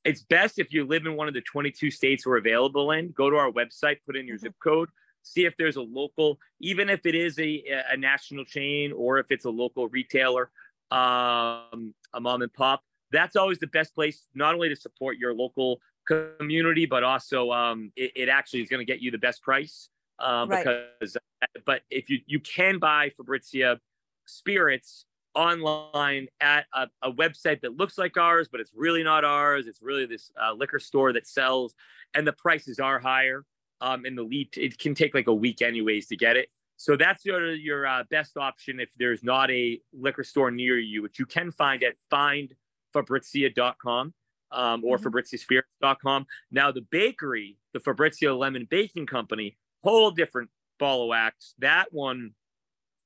It's 0.05 0.23
best 0.23 0.59
if 0.59 0.73
you 0.73 0.87
live 0.87 1.07
in 1.07 1.17
one 1.17 1.29
of 1.29 1.35
the 1.35 1.41
22 1.41 1.91
states 1.91 2.27
we're 2.27 2.39
available 2.39 2.93
in. 2.93 3.11
Go 3.11 3.31
to 3.31 3.37
our 3.37 3.51
website, 3.51 3.99
put 4.07 4.17
in 4.17 4.27
your 4.27 4.37
mm-hmm. 4.37 4.47
zip 4.47 4.55
code, 4.63 4.89
see 5.23 5.45
if 5.45 5.57
there's 5.57 5.77
a 5.77 5.83
local, 5.83 6.39
even 6.61 6.89
if 6.89 7.05
it 7.07 7.15
is 7.15 7.39
a, 7.39 7.65
a 7.91 7.97
national 7.97 8.45
chain 8.45 8.93
or 8.93 9.19
if 9.19 9.27
it's 9.31 9.45
a 9.45 9.51
local 9.51 9.89
retailer, 9.89 10.51
um, 10.91 11.95
a 12.15 12.21
mom 12.21 12.43
and 12.43 12.53
pop. 12.53 12.83
That's 13.11 13.37
always 13.37 13.59
the 13.59 13.67
best 13.69 13.95
place, 13.95 14.27
not 14.35 14.55
only 14.55 14.69
to 14.69 14.77
support 14.77 15.17
your 15.17 15.35
local 15.35 15.81
community, 16.07 16.87
but 16.87 17.05
also 17.05 17.51
um, 17.53 17.93
it, 17.97 18.13
it, 18.15 18.29
actually 18.29 18.63
is 18.63 18.69
going 18.69 18.85
to 18.85 18.91
get 18.91 19.01
you 19.01 19.11
the 19.11 19.19
best 19.19 19.43
price. 19.43 19.89
Uh, 20.19 20.47
right. 20.49 20.65
Because, 20.65 21.17
but 21.65 21.83
if 21.91 22.11
you 22.11 22.21
you 22.27 22.41
can 22.41 22.79
buy 22.79 23.11
Fabrizia 23.11 23.79
spirits 24.27 25.07
online 25.35 26.29
at 26.41 26.67
a, 26.75 26.89
a, 27.03 27.13
website 27.13 27.61
that 27.61 27.77
looks 27.77 27.99
like 27.99 28.17
ours, 28.17 28.49
but 28.51 28.61
it's 28.61 28.73
really 28.75 29.03
not 29.03 29.25
ours. 29.25 29.67
It's 29.67 29.83
really 29.83 30.07
this 30.07 30.33
uh, 30.43 30.53
liquor 30.53 30.79
store 30.79 31.13
that 31.13 31.27
sells, 31.27 31.75
and 32.15 32.27
the 32.27 32.33
prices 32.33 32.79
are 32.79 32.99
higher. 32.99 33.45
Um, 33.81 34.05
and 34.05 34.19
the 34.19 34.25
lead 34.25 34.49
it 34.57 34.77
can 34.77 34.95
take 34.95 35.15
like 35.15 35.29
a 35.29 35.35
week 35.35 35.63
anyways 35.63 36.09
to 36.09 36.17
get 36.17 36.37
it. 36.37 36.49
So 36.77 36.97
that's 36.97 37.25
your 37.25 37.55
your 37.55 37.87
uh, 37.87 38.05
best 38.11 38.37
option 38.37 38.81
if 38.81 38.89
there's 38.99 39.23
not 39.23 39.51
a 39.51 39.81
liquor 39.93 40.25
store 40.25 40.51
near 40.51 40.79
you, 40.79 41.03
which 41.03 41.19
you 41.19 41.27
can 41.27 41.53
find 41.53 41.85
at 41.85 41.95
findfabrizia.com 42.13 44.15
um, 44.53 44.85
or 44.85 44.99
mm-hmm. 44.99 45.09
fabriziaspirits.com. 45.09 46.27
Now 46.51 46.73
the 46.73 46.87
bakery, 46.91 47.57
the 47.73 47.81
Fabrizia 47.81 48.35
Lemon 48.35 48.67
Baking 48.69 49.07
Company, 49.07 49.57
whole 49.83 50.11
different 50.11 50.51
ball 50.79 51.03
of 51.03 51.09
wax. 51.09 51.55
That 51.59 51.93
one 51.93 52.33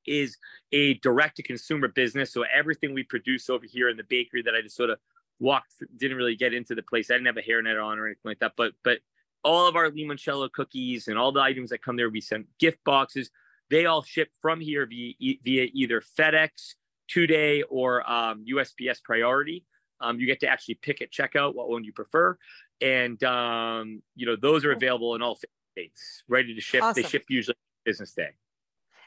is 0.06 0.36
a 0.72 0.94
direct 0.94 1.36
to 1.36 1.42
consumer 1.42 1.88
business. 1.88 2.32
So 2.32 2.44
everything 2.54 2.94
we 2.94 3.02
produce 3.02 3.50
over 3.50 3.66
here 3.66 3.88
in 3.88 3.96
the 3.96 4.04
bakery 4.04 4.42
that 4.42 4.54
I 4.54 4.62
just 4.62 4.76
sort 4.76 4.90
of 4.90 4.98
walked, 5.38 5.72
didn't 5.96 6.16
really 6.16 6.36
get 6.36 6.54
into 6.54 6.74
the 6.74 6.82
place. 6.82 7.10
I 7.10 7.14
didn't 7.14 7.26
have 7.26 7.36
a 7.36 7.42
hairnet 7.42 7.82
on 7.82 7.98
or 7.98 8.06
anything 8.06 8.22
like 8.24 8.38
that. 8.40 8.52
But 8.56 8.72
but 8.84 8.98
all 9.44 9.66
of 9.66 9.76
our 9.76 9.90
limoncello 9.90 10.50
cookies 10.50 11.08
and 11.08 11.18
all 11.18 11.32
the 11.32 11.40
items 11.40 11.70
that 11.70 11.82
come 11.82 11.96
there, 11.96 12.10
we 12.10 12.20
send 12.20 12.46
gift 12.58 12.78
boxes. 12.84 13.30
They 13.70 13.86
all 13.86 14.02
ship 14.02 14.28
from 14.40 14.60
here 14.60 14.86
via, 14.86 15.14
via 15.42 15.68
either 15.72 16.00
FedEx, 16.00 16.74
two 17.08 17.26
day, 17.26 17.62
or 17.62 18.08
um, 18.10 18.44
USPS 18.48 19.02
priority. 19.02 19.64
Um, 20.00 20.18
you 20.18 20.26
get 20.26 20.40
to 20.40 20.48
actually 20.48 20.74
pick 20.74 21.00
at 21.00 21.10
checkout 21.10 21.54
what 21.54 21.68
one 21.68 21.84
you 21.84 21.92
prefer, 21.92 22.36
and 22.80 23.22
um, 23.24 24.02
you 24.16 24.26
know 24.26 24.36
those 24.36 24.64
are 24.64 24.72
available 24.72 25.14
in 25.14 25.22
all 25.22 25.38
states, 25.72 26.24
ready 26.28 26.54
to 26.54 26.60
ship. 26.60 26.82
Awesome. 26.82 27.02
They 27.02 27.08
ship 27.08 27.24
usually 27.28 27.56
business 27.84 28.12
day. 28.12 28.30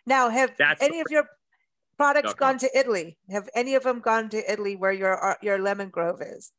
Now, 0.05 0.29
have 0.29 0.51
That's 0.57 0.81
any 0.81 0.99
of 0.99 1.07
your 1.09 1.27
products 1.97 2.33
gone 2.33 2.57
to 2.59 2.77
Italy? 2.77 3.17
Have 3.29 3.49
any 3.55 3.75
of 3.75 3.83
them 3.83 3.99
gone 3.99 4.29
to 4.29 4.51
Italy 4.51 4.75
where 4.75 4.91
your 4.91 5.31
uh, 5.31 5.35
your 5.41 5.59
lemon 5.59 5.89
grove 5.89 6.21
is? 6.21 6.51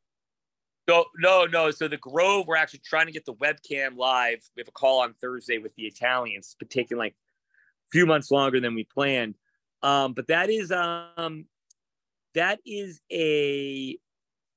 No, 0.87 1.05
no, 1.17 1.45
no. 1.45 1.71
So 1.71 1.87
the 1.87 1.97
Grove, 1.97 2.47
we're 2.47 2.55
actually 2.55 2.81
trying 2.85 3.07
to 3.07 3.11
get 3.11 3.25
the 3.25 3.33
webcam 3.33 3.97
live. 3.97 4.39
We 4.55 4.61
have 4.61 4.69
a 4.69 4.71
call 4.71 5.01
on 5.01 5.13
Thursday 5.21 5.57
with 5.57 5.75
the 5.75 5.83
Italians, 5.83 6.55
but 6.57 6.69
taking 6.69 6.97
like 6.97 7.13
a 7.13 7.89
few 7.91 8.05
months 8.05 8.31
longer 8.31 8.59
than 8.61 8.73
we 8.73 8.85
planned. 8.85 9.35
Um, 9.83 10.13
but 10.13 10.27
that 10.27 10.49
is 10.49 10.71
um, 10.71 11.45
that 12.33 12.59
is 12.65 13.01
a 13.11 13.97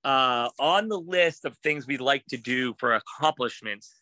uh, 0.04 0.48
on 0.58 0.88
the 0.88 0.98
list 0.98 1.44
of 1.44 1.56
things 1.58 1.86
we'd 1.86 2.00
like 2.00 2.24
to 2.26 2.36
do 2.36 2.74
for 2.78 2.94
accomplishments. 2.94 3.94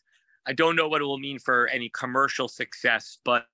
I 0.45 0.53
don't 0.53 0.75
know 0.75 0.87
what 0.87 1.01
it 1.01 1.05
will 1.05 1.19
mean 1.19 1.39
for 1.39 1.67
any 1.67 1.89
commercial 1.89 2.47
success, 2.47 3.17
but 3.25 3.45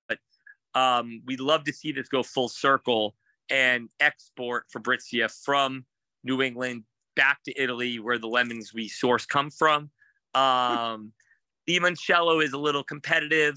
um, 0.76 1.22
we'd 1.24 1.40
love 1.40 1.64
to 1.64 1.72
see 1.72 1.90
this 1.90 2.06
go 2.06 2.22
full 2.22 2.50
circle 2.50 3.16
and 3.48 3.88
export 3.98 4.66
Fabrizia 4.70 5.28
from 5.28 5.86
New 6.22 6.42
England 6.42 6.84
back 7.16 7.42
to 7.44 7.60
Italy, 7.60 7.98
where 7.98 8.18
the 8.18 8.28
lemons 8.28 8.74
we 8.74 8.86
source 8.86 9.24
come 9.24 9.50
from. 9.50 9.90
Um, 10.34 11.12
limoncello 11.68 12.44
is 12.44 12.52
a 12.52 12.58
little 12.58 12.84
competitive 12.84 13.54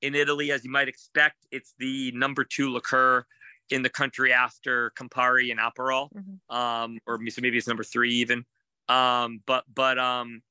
in 0.00 0.14
Italy, 0.14 0.52
as 0.52 0.64
you 0.64 0.70
might 0.70 0.86
expect. 0.86 1.44
It's 1.50 1.74
the 1.80 2.12
number 2.12 2.44
two 2.44 2.72
liqueur 2.72 3.26
in 3.70 3.82
the 3.82 3.90
country 3.90 4.32
after 4.32 4.92
Campari 4.96 5.50
and 5.50 5.58
Aperol, 5.58 6.08
mm-hmm. 6.12 6.56
um, 6.56 6.98
or 7.06 7.18
so 7.30 7.40
maybe 7.42 7.58
it's 7.58 7.66
number 7.66 7.84
three 7.84 8.14
even. 8.14 8.44
Um, 8.88 9.42
but 9.44 9.64
but 9.74 9.98
um, 9.98 10.42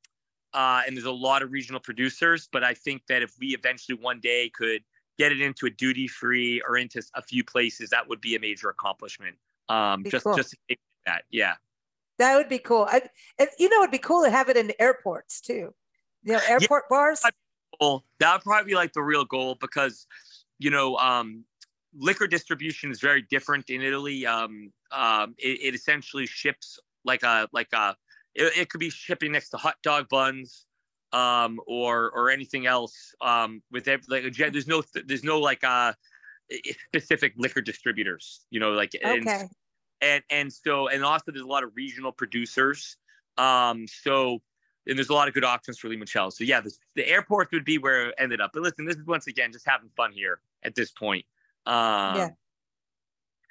uh, 0.53 0.81
and 0.85 0.97
there's 0.97 1.05
a 1.05 1.11
lot 1.11 1.43
of 1.43 1.51
regional 1.53 1.79
producers. 1.79 2.49
But 2.51 2.65
I 2.65 2.73
think 2.73 3.03
that 3.07 3.21
if 3.21 3.33
we 3.39 3.47
eventually 3.47 3.97
one 4.01 4.19
day 4.19 4.51
could 4.53 4.83
get 5.19 5.33
it 5.33 5.41
into 5.41 5.65
a 5.67 5.69
duty 5.69 6.07
free 6.07 6.61
or 6.67 6.77
into 6.77 7.03
a 7.13 7.21
few 7.21 7.43
places, 7.43 7.89
that 7.89 8.07
would 8.07 8.21
be 8.21 8.35
a 8.35 8.39
major 8.39 8.69
accomplishment. 8.69 9.35
Um, 9.67 10.03
just 10.05 10.23
cool. 10.23 10.35
just 10.35 10.55
that, 11.05 11.23
yeah. 11.29 11.53
That 12.17 12.35
would 12.37 12.49
be 12.49 12.57
cool. 12.57 12.87
I, 12.89 13.01
you 13.59 13.69
know, 13.69 13.81
it'd 13.81 13.91
be 13.91 13.97
cool 13.97 14.23
to 14.23 14.31
have 14.31 14.49
it 14.49 14.57
in 14.57 14.71
airports 14.79 15.41
too. 15.41 15.73
You 16.23 16.33
know, 16.33 16.39
airport 16.47 16.85
yeah, 16.85 16.95
bars. 16.95 17.21
Cool. 17.79 18.03
That 18.19 18.33
would 18.33 18.41
probably 18.41 18.71
be 18.71 18.75
like 18.75 18.93
the 18.93 19.03
real 19.03 19.25
goal 19.25 19.57
because, 19.59 20.07
you 20.57 20.71
know, 20.71 20.95
um, 20.97 21.43
liquor 21.93 22.27
distribution 22.27 22.89
is 22.89 22.99
very 22.99 23.25
different 23.29 23.69
in 23.69 23.81
Italy. 23.81 24.25
Um, 24.25 24.71
um, 24.91 25.35
it, 25.37 25.59
it 25.61 25.75
essentially 25.75 26.25
ships 26.25 26.79
like 27.03 27.23
a 27.23 27.47
like 27.51 27.71
a. 27.73 27.95
It, 28.35 28.57
it 28.57 28.69
could 28.69 28.79
be 28.79 28.89
shipping 28.89 29.33
next 29.33 29.49
to 29.49 29.57
hot 29.57 29.75
dog 29.83 30.07
buns 30.09 30.65
um, 31.13 31.59
or 31.65 32.11
or 32.11 32.29
anything 32.29 32.65
else 32.65 33.13
um, 33.21 33.61
with 33.71 33.87
every, 33.87 34.05
like 34.09 34.35
there's 34.35 34.67
no 34.67 34.83
there's 35.05 35.23
no 35.23 35.39
like 35.39 35.63
uh 35.63 35.93
specific 36.87 37.33
liquor 37.37 37.61
distributors 37.61 38.45
you 38.49 38.59
know 38.59 38.71
like 38.71 38.91
okay. 38.95 39.19
and, 39.19 39.49
and 40.01 40.23
and 40.29 40.53
so 40.53 40.87
and 40.87 41.03
also 41.03 41.31
there's 41.31 41.43
a 41.43 41.47
lot 41.47 41.63
of 41.63 41.71
regional 41.75 42.11
producers 42.11 42.97
um 43.37 43.85
so 43.87 44.39
and 44.87 44.97
there's 44.97 45.09
a 45.09 45.13
lot 45.13 45.27
of 45.27 45.33
good 45.35 45.43
options 45.43 45.77
for 45.77 45.89
limoncello 45.89 46.33
so 46.33 46.43
yeah 46.43 46.59
the, 46.59 46.71
the 46.95 47.07
airport 47.07 47.51
would 47.51 47.65
be 47.65 47.77
where 47.77 48.09
it 48.09 48.15
ended 48.17 48.41
up. 48.41 48.51
But 48.53 48.63
listen 48.63 48.85
this 48.85 48.95
is 48.95 49.05
once 49.05 49.27
again 49.27 49.51
just 49.51 49.67
having 49.67 49.89
fun 49.95 50.11
here 50.11 50.39
at 50.63 50.73
this 50.73 50.91
point. 50.91 51.25
Um 51.65 52.15
yeah. 52.15 52.29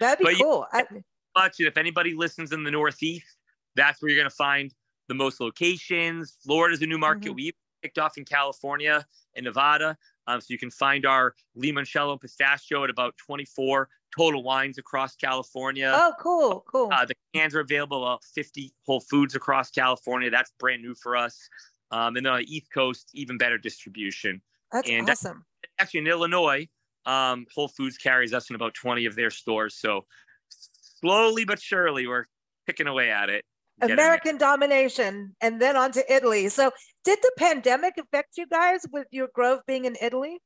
That'd 0.01 0.27
be 0.27 0.35
cool. 0.37 0.67
Yeah, 0.75 0.83
I... 0.91 1.41
much 1.41 1.57
if 1.61 1.77
anybody 1.77 2.15
listens 2.15 2.53
in 2.53 2.65
the 2.65 2.71
northeast 2.71 3.37
that's 3.77 4.03
where 4.03 4.11
you're 4.11 4.19
going 4.19 4.31
to 4.31 4.35
find 4.35 4.75
the 5.09 5.15
most 5.15 5.41
locations. 5.41 6.37
Florida's 6.45 6.83
a 6.83 6.87
new 6.87 6.99
market. 6.99 7.33
Mhm. 7.33 7.37
We 7.37 7.53
kicked 7.83 7.99
off 7.99 8.17
in 8.19 8.25
California 8.25 9.07
and 9.35 9.45
Nevada. 9.45 9.97
Um, 10.27 10.41
so 10.41 10.47
you 10.51 10.59
can 10.59 10.71
find 10.71 11.07
our 11.07 11.35
limoncello 11.57 12.21
pistachio 12.21 12.85
at 12.85 12.91
about 12.91 13.17
24 13.17 13.89
total 14.17 14.43
wines 14.43 14.79
across 14.79 15.17
California. 15.17 15.93
Oh, 15.95 16.13
cool, 16.21 16.65
cool. 16.69 16.91
Uh, 16.93 17.07
the 17.07 17.15
cans 17.35 17.55
are 17.55 17.61
available 17.61 18.07
at 18.07 18.23
50 18.25 18.73
Whole 18.85 19.01
Foods 19.01 19.35
across 19.35 19.71
California. 19.71 20.31
That's 20.31 20.53
brand 20.59 20.83
new 20.83 20.95
for 20.95 21.17
us. 21.17 21.49
Um, 21.91 22.17
and 22.17 22.27
then 22.27 22.33
on 22.33 22.41
the 22.41 22.55
East 22.55 22.71
Coast, 22.73 23.11
even 23.15 23.39
better 23.39 23.57
distribution. 23.57 24.43
That's 24.71 24.89
and 24.89 25.09
awesome. 25.09 25.47
Actually, 25.79 26.01
in 26.01 26.07
Illinois, 26.09 26.69
um, 27.07 27.47
Whole 27.55 27.69
Foods 27.69 27.97
carries 27.97 28.35
us 28.35 28.51
in 28.51 28.57
about 28.57 28.75
20 28.75 29.07
of 29.07 29.15
their 29.15 29.31
stores. 29.31 29.75
So 29.75 30.07
slowly 30.49 31.47
but 31.47 31.61
surely, 31.61 32.07
we're 32.07 32.27
picking 32.67 32.87
away 32.87 33.11
at 33.11 33.31
it. 33.31 33.47
American 33.81 34.39
domination 34.39 35.35
and 35.41 35.61
then 35.61 35.77
on 35.77 35.93
to 35.93 36.13
Italy. 36.13 36.49
So, 36.49 36.71
did 37.05 37.19
the 37.23 37.33
pandemic 37.39 37.95
affect 37.99 38.37
you 38.37 38.47
guys 38.47 38.85
with 38.93 39.07
your 39.11 39.29
grove 39.33 39.61
being 39.67 39.85
in 39.85 39.97
Italy? 40.01 40.39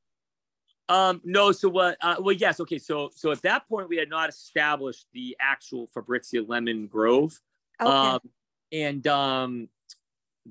Um, 0.89 1.21
no, 1.23 1.51
so 1.51 1.69
what? 1.69 1.97
Uh, 2.01 2.15
well, 2.19 2.35
yes. 2.35 2.59
Okay, 2.59 2.77
so 2.77 3.09
so 3.15 3.31
at 3.31 3.41
that 3.43 3.67
point, 3.67 3.89
we 3.89 3.97
had 3.97 4.09
not 4.09 4.29
established 4.29 5.07
the 5.13 5.35
actual 5.39 5.87
Fabrizia 5.93 6.43
Lemon 6.43 6.87
Grove. 6.87 7.39
Okay. 7.81 7.91
Um, 7.91 8.19
and 8.71 9.07
um, 9.07 9.69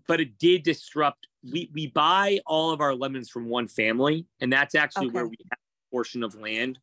but 0.07 0.21
it 0.21 0.39
did 0.39 0.63
disrupt. 0.63 1.29
We 1.43 1.71
we 1.75 1.89
buy 1.89 2.41
all 2.47 2.71
of 2.71 2.81
our 2.81 2.95
lemons 2.95 3.29
from 3.29 3.49
one 3.49 3.69
family, 3.69 4.27
and 4.41 4.53
that's 4.53 4.75
actually 4.75 5.11
where 5.11 5.27
we 5.27 5.37
have 5.51 5.59
a 5.59 5.95
portion 5.95 6.23
of 6.23 6.35
land 6.35 6.79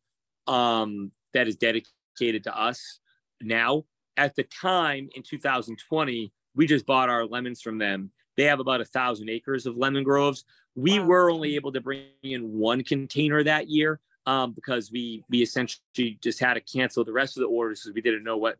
um, 0.46 1.10
that 1.34 1.48
is 1.48 1.56
dedicated 1.56 2.44
to 2.44 2.56
us 2.56 3.00
now. 3.40 3.84
At 4.20 4.36
the 4.36 4.42
time 4.42 5.08
in 5.14 5.22
2020, 5.22 6.30
we 6.54 6.66
just 6.66 6.84
bought 6.84 7.08
our 7.08 7.24
lemons 7.24 7.62
from 7.62 7.78
them. 7.78 8.10
They 8.36 8.44
have 8.44 8.60
about 8.60 8.82
a 8.82 8.84
thousand 8.84 9.30
acres 9.30 9.64
of 9.64 9.78
lemon 9.78 10.04
groves. 10.04 10.44
We 10.74 10.98
Wow. 10.98 11.06
were 11.06 11.30
only 11.30 11.54
able 11.54 11.72
to 11.72 11.80
bring 11.80 12.04
in 12.22 12.52
one 12.58 12.84
container 12.84 13.42
that 13.42 13.68
year 13.68 13.98
um, 14.26 14.52
because 14.52 14.92
we 14.92 15.24
we 15.30 15.40
essentially 15.40 16.18
just 16.20 16.38
had 16.38 16.54
to 16.54 16.60
cancel 16.60 17.02
the 17.02 17.12
rest 17.12 17.38
of 17.38 17.40
the 17.40 17.46
orders 17.46 17.80
because 17.80 17.94
we 17.94 18.02
didn't 18.02 18.22
know 18.22 18.36
what 18.36 18.58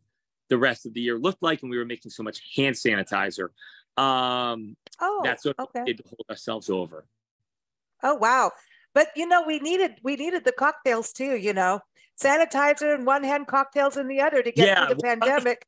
the 0.49 0.57
rest 0.57 0.87
of 0.87 0.95
the 0.95 1.01
year 1.03 1.19
looked 1.19 1.43
like, 1.43 1.61
and 1.61 1.71
we 1.71 1.77
were 1.77 1.85
making 1.85 2.11
so 2.11 2.23
much 2.23 2.41
hand 2.57 2.75
sanitizer. 2.75 3.51
Um, 3.99 4.79
oh, 4.99 5.21
that's 5.23 5.45
what 5.45 5.59
okay. 5.59 5.81
we 5.81 5.93
did 5.93 5.99
to 5.99 6.05
hold 6.09 6.25
ourselves 6.31 6.71
over. 6.71 7.05
Oh 8.03 8.15
wow. 8.15 8.53
But 8.95 9.09
you 9.15 9.27
know, 9.29 9.43
we 9.47 9.59
needed 9.59 10.01
we 10.03 10.17
needed 10.17 10.45
the 10.45 10.53
cocktails 10.53 11.13
too, 11.13 11.37
you 11.37 11.53
know. 11.53 11.81
Sanitizer 12.21 12.95
in 12.95 13.05
one 13.05 13.25
hand, 13.25 13.47
cocktails 13.47 13.97
in 13.97 14.09
the 14.09 14.21
other 14.21 14.43
to 14.43 14.53
get 14.53 14.69
Yeah, 14.69 14.87
through 14.87 14.97
the 14.97 15.03
pandemic. 15.03 15.67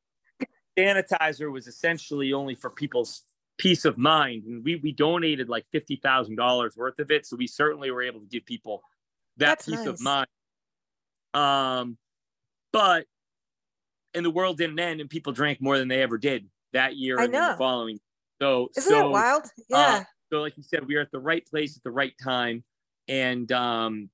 Sanitizer 0.78 1.50
was 1.50 1.66
essentially 1.66 2.32
only 2.32 2.54
for 2.54 2.70
people's 2.70 3.22
peace 3.58 3.84
of 3.84 3.98
mind, 3.98 4.44
and 4.44 4.64
we 4.64 4.76
we 4.76 4.92
donated 4.92 5.48
like 5.48 5.64
fifty 5.72 5.96
thousand 5.96 6.36
dollars 6.36 6.76
worth 6.76 6.98
of 6.98 7.10
it, 7.10 7.26
so 7.26 7.36
we 7.36 7.46
certainly 7.46 7.90
were 7.90 8.02
able 8.02 8.20
to 8.20 8.26
give 8.26 8.44
people 8.44 8.82
that 9.36 9.46
That's 9.46 9.66
peace 9.66 9.86
of 9.86 10.00
nice. 10.00 10.00
mind. 10.00 10.26
Um, 11.34 11.98
but 12.72 13.06
and 14.14 14.24
the 14.24 14.30
world 14.30 14.58
didn't 14.58 14.78
end, 14.78 15.00
and 15.00 15.08
people 15.08 15.32
drank 15.32 15.60
more 15.60 15.78
than 15.78 15.88
they 15.88 16.02
ever 16.02 16.18
did 16.18 16.48
that 16.72 16.96
year 16.96 17.18
I 17.18 17.24
and 17.24 17.34
the 17.34 17.54
following. 17.58 17.98
So 18.40 18.70
Isn't 18.76 18.90
so, 18.90 18.98
that 18.98 19.10
wild? 19.10 19.42
uh, 19.44 19.48
Yeah. 19.68 20.04
so 20.30 20.40
like 20.40 20.56
you 20.56 20.62
said, 20.62 20.86
we 20.86 20.96
are 20.96 21.00
at 21.00 21.12
the 21.12 21.20
right 21.20 21.46
place 21.46 21.76
at 21.76 21.82
the 21.82 21.90
right 21.90 22.14
time, 22.22 22.64
and 23.08 23.50
um, 23.52 24.10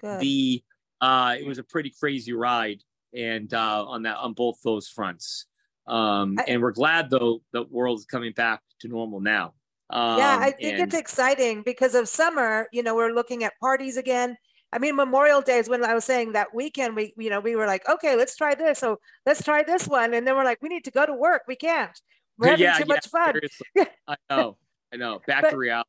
good. 0.00 0.20
the 0.20 0.62
uh 1.00 1.36
it 1.38 1.46
was 1.46 1.58
a 1.58 1.62
pretty 1.62 1.90
crazy 1.90 2.32
ride 2.32 2.82
and 3.14 3.52
uh 3.54 3.84
on 3.86 4.02
that 4.02 4.16
on 4.16 4.32
both 4.32 4.58
those 4.62 4.88
fronts 4.88 5.46
um 5.86 6.38
and 6.46 6.60
we're 6.60 6.72
glad 6.72 7.08
though 7.10 7.40
the 7.52 7.62
world 7.64 7.98
is 7.98 8.04
coming 8.04 8.32
back 8.32 8.60
to 8.80 8.88
normal 8.88 9.20
now 9.20 9.54
um 9.90 10.18
yeah, 10.18 10.38
I 10.40 10.50
think 10.50 10.74
and- 10.74 10.82
it's 10.82 10.94
exciting 10.94 11.62
because 11.62 11.94
of 11.94 12.08
summer, 12.08 12.68
you 12.72 12.82
know, 12.82 12.94
we're 12.94 13.12
looking 13.14 13.42
at 13.44 13.54
parties 13.58 13.96
again. 13.96 14.36
I 14.70 14.78
mean, 14.78 14.96
Memorial 14.96 15.40
Day 15.40 15.56
is 15.60 15.68
when 15.70 15.82
I 15.82 15.94
was 15.94 16.04
saying 16.04 16.32
that 16.32 16.54
weekend, 16.54 16.94
we, 16.94 17.14
you 17.16 17.30
know, 17.30 17.40
we 17.40 17.56
were 17.56 17.66
like, 17.66 17.88
okay, 17.88 18.14
let's 18.14 18.36
try 18.36 18.54
this. 18.54 18.80
So 18.80 18.98
let's 19.24 19.42
try 19.42 19.62
this 19.62 19.88
one. 19.88 20.12
And 20.12 20.26
then 20.26 20.36
we're 20.36 20.44
like, 20.44 20.60
we 20.60 20.68
need 20.68 20.84
to 20.84 20.90
go 20.90 21.06
to 21.06 21.14
work. 21.14 21.44
We 21.48 21.56
can't. 21.56 21.98
We're 22.36 22.48
having 22.48 22.64
yeah, 22.64 22.74
too 22.74 22.84
yeah, 22.86 22.94
much 22.94 23.08
fun. 23.08 23.40
i 24.08 24.16
know 24.28 24.58
i 24.92 24.96
know 24.98 25.20
back 25.26 25.44
But- 25.44 25.50
to 25.52 25.56
reality 25.56 25.88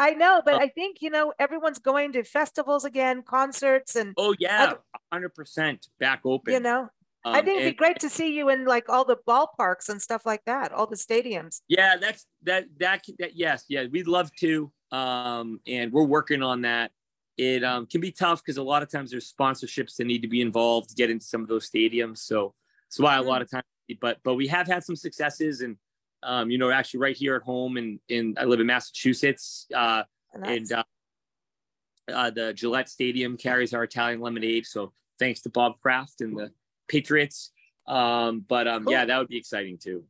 I 0.00 0.10
know, 0.12 0.40
but 0.44 0.54
Oh. 0.54 0.58
I 0.58 0.68
think, 0.68 1.02
you 1.02 1.10
know, 1.10 1.32
everyone's 1.38 1.78
going 1.80 2.12
to 2.12 2.22
festivals 2.22 2.84
again, 2.84 3.22
concerts, 3.22 3.96
and, 3.96 4.14
oh 4.16 4.34
yeah 4.38 4.74
100% 5.12 5.88
back 5.98 6.20
open 6.24 6.54
you 6.54 6.60
know, 6.60 6.88
I 7.24 7.40
Um, 7.40 7.44
think 7.44 7.56
it'd 7.56 7.66
and- 7.68 7.76
be 7.76 7.78
great 7.78 7.98
to 8.00 8.08
see 8.08 8.32
you 8.34 8.48
in 8.48 8.64
like 8.64 8.88
all 8.88 9.04
the 9.04 9.16
ballparks 9.26 9.88
and 9.88 10.00
stuff 10.00 10.24
like 10.24 10.44
that, 10.46 10.72
all 10.72 10.86
the 10.86 10.96
stadiums. 10.96 11.60
yeah 11.68 11.96
that's 11.96 12.26
that 12.44 12.66
that 12.78 13.04
that 13.18 13.36
yes 13.36 13.64
yeah 13.68 13.86
we'd 13.90 14.06
love 14.06 14.30
to 14.36 14.70
um 14.92 15.60
and 15.66 15.92
we're 15.92 16.04
working 16.04 16.42
on 16.42 16.62
that 16.62 16.90
it 17.36 17.62
um 17.64 17.84
can 17.86 18.00
be 18.00 18.10
tough 18.12 18.40
because 18.42 18.56
a 18.56 18.62
lot 18.62 18.82
of 18.82 18.90
times 18.90 19.10
there's 19.10 19.30
sponsorships 19.32 19.96
that 19.96 20.06
need 20.06 20.22
to 20.22 20.28
be 20.28 20.40
involved 20.40 20.88
to 20.90 20.94
get 20.94 21.10
into 21.10 21.26
some 21.26 21.42
of 21.42 21.48
those 21.48 21.68
stadiums 21.68 22.18
so 22.18 22.54
that's 22.88 22.98
why 23.00 23.16
a 23.16 23.22
lot 23.22 23.42
of 23.42 23.50
times 23.50 23.64
but 24.00 24.18
but 24.22 24.34
we 24.34 24.46
have 24.46 24.66
had 24.66 24.82
some 24.84 24.96
successes 24.96 25.60
and 25.60 25.76
um 26.22 26.50
you 26.50 26.58
know 26.58 26.70
actually 26.70 27.00
right 27.00 27.16
here 27.16 27.34
at 27.36 27.42
home 27.42 27.76
and 27.76 28.00
in 28.08 28.34
i 28.38 28.44
live 28.44 28.60
in 28.60 28.66
massachusetts 28.66 29.66
uh 29.74 30.02
Nice. 30.36 30.70
and 30.70 30.72
uh, 30.72 30.82
uh 32.12 32.30
the 32.30 32.52
gillette 32.52 32.88
stadium 32.88 33.36
carries 33.36 33.74
our 33.74 33.84
italian 33.84 34.20
lemonade 34.20 34.66
so 34.66 34.92
thanks 35.18 35.40
to 35.42 35.48
bob 35.50 35.80
kraft 35.80 36.20
and 36.20 36.36
the 36.36 36.50
patriots 36.88 37.52
um 37.86 38.44
but 38.48 38.68
um 38.68 38.84
yeah 38.88 39.04
that 39.04 39.18
would 39.18 39.28
be 39.28 39.36
exciting 39.36 39.78
too 39.78 40.04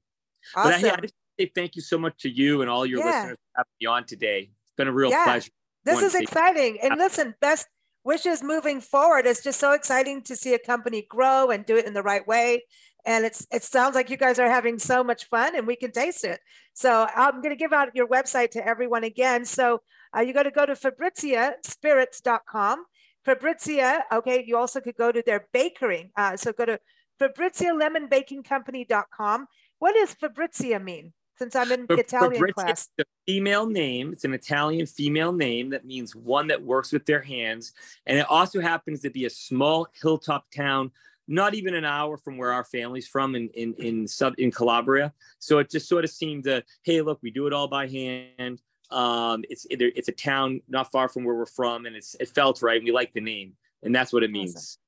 but 0.54 0.72
awesome. 0.74 0.84
I, 0.84 0.88
hey, 0.88 0.90
I 0.90 1.00
just 1.00 1.14
say 1.38 1.52
thank 1.54 1.76
you 1.76 1.82
so 1.82 1.98
much 1.98 2.18
to 2.22 2.28
you 2.30 2.62
and 2.62 2.70
all 2.70 2.86
your 2.86 3.00
Yeah. 3.00 3.06
listeners 3.06 3.36
for 3.36 3.58
having 3.58 3.70
me 3.80 3.86
on 3.86 4.04
today. 4.04 4.50
It's 4.62 4.72
been 4.76 4.88
a 4.88 4.92
real 4.92 5.10
Yeah. 5.10 5.24
pleasure. 5.24 5.50
This 5.84 6.02
is 6.02 6.14
exciting. 6.14 6.78
And 6.82 6.98
listen, 6.98 7.34
best 7.40 7.66
wishes 8.04 8.42
moving 8.42 8.80
forward. 8.80 9.26
It's 9.26 9.42
just 9.42 9.60
so 9.60 9.72
exciting 9.72 10.22
to 10.22 10.36
see 10.36 10.54
a 10.54 10.58
company 10.58 11.06
grow 11.08 11.50
and 11.50 11.64
do 11.64 11.76
it 11.76 11.86
in 11.86 11.94
the 11.94 12.02
right 12.02 12.26
way. 12.26 12.64
And 13.06 13.24
it's 13.24 13.46
it 13.50 13.64
sounds 13.64 13.94
like 13.94 14.10
you 14.10 14.16
guys 14.16 14.38
are 14.38 14.50
having 14.50 14.78
so 14.78 15.02
much 15.02 15.24
fun 15.26 15.56
and 15.56 15.66
we 15.66 15.76
can 15.76 15.92
taste 15.92 16.24
it. 16.24 16.40
So 16.74 17.06
I'm 17.14 17.40
going 17.40 17.50
to 17.50 17.56
give 17.56 17.72
out 17.72 17.94
your 17.94 18.08
website 18.08 18.50
to 18.52 18.66
everyone 18.66 19.04
again. 19.04 19.44
So 19.44 19.80
uh, 20.16 20.20
you 20.20 20.32
got 20.32 20.44
to 20.44 20.50
go 20.50 20.64
to 20.66 20.72
fabriziaspirits.com. 20.74 22.84
Fabrizia, 23.24 24.04
okay, 24.12 24.44
you 24.46 24.56
also 24.56 24.80
could 24.80 24.96
go 24.96 25.12
to 25.12 25.22
their 25.24 25.46
bakery. 25.52 26.10
Uh, 26.16 26.36
so 26.36 26.52
go 26.52 26.64
to 26.64 26.78
fabrizialemonbakingcompany.com. 27.20 29.46
What 29.78 29.94
does 29.94 30.14
Fabrizia 30.14 30.80
mean? 30.80 31.12
Since 31.38 31.54
I'm 31.54 31.70
in 31.70 31.86
Fa- 31.86 31.94
Italian 31.94 32.32
Fabrizia 32.32 32.54
class. 32.54 32.88
a 32.98 33.04
female 33.26 33.66
name. 33.66 34.12
It's 34.12 34.24
an 34.24 34.34
Italian 34.34 34.86
female 34.86 35.32
name 35.32 35.70
that 35.70 35.84
means 35.84 36.16
one 36.16 36.48
that 36.48 36.60
works 36.62 36.90
with 36.90 37.06
their 37.06 37.20
hands. 37.20 37.72
And 38.06 38.18
it 38.18 38.26
also 38.28 38.60
happens 38.60 39.02
to 39.02 39.10
be 39.10 39.26
a 39.26 39.30
small 39.30 39.86
hilltop 40.00 40.50
town, 40.50 40.90
not 41.28 41.54
even 41.54 41.74
an 41.74 41.84
hour 41.84 42.16
from 42.16 42.38
where 42.38 42.52
our 42.52 42.64
family's 42.64 43.06
from 43.06 43.34
in 43.36 43.50
in 43.50 43.74
in 43.74 44.08
sub 44.08 44.34
in 44.38 44.50
Calabria. 44.50 45.12
So 45.38 45.58
it 45.58 45.70
just 45.70 45.88
sort 45.88 46.04
of 46.04 46.10
seemed 46.10 46.44
to, 46.44 46.64
hey, 46.82 47.02
look, 47.02 47.20
we 47.22 47.30
do 47.30 47.46
it 47.46 47.52
all 47.52 47.68
by 47.68 47.86
hand. 47.86 48.60
Um, 48.90 49.44
it's 49.50 49.66
it's 49.70 50.08
a 50.08 50.12
town 50.12 50.62
not 50.68 50.90
far 50.90 51.08
from 51.08 51.24
where 51.24 51.34
we're 51.34 51.46
from, 51.46 51.84
and 51.84 51.94
it's 51.94 52.16
it 52.18 52.30
felt 52.30 52.62
right. 52.62 52.76
And 52.76 52.84
we 52.84 52.92
like 52.92 53.12
the 53.12 53.20
name, 53.20 53.52
and 53.82 53.94
that's 53.94 54.12
what 54.12 54.22
it 54.22 54.30
means. 54.30 54.78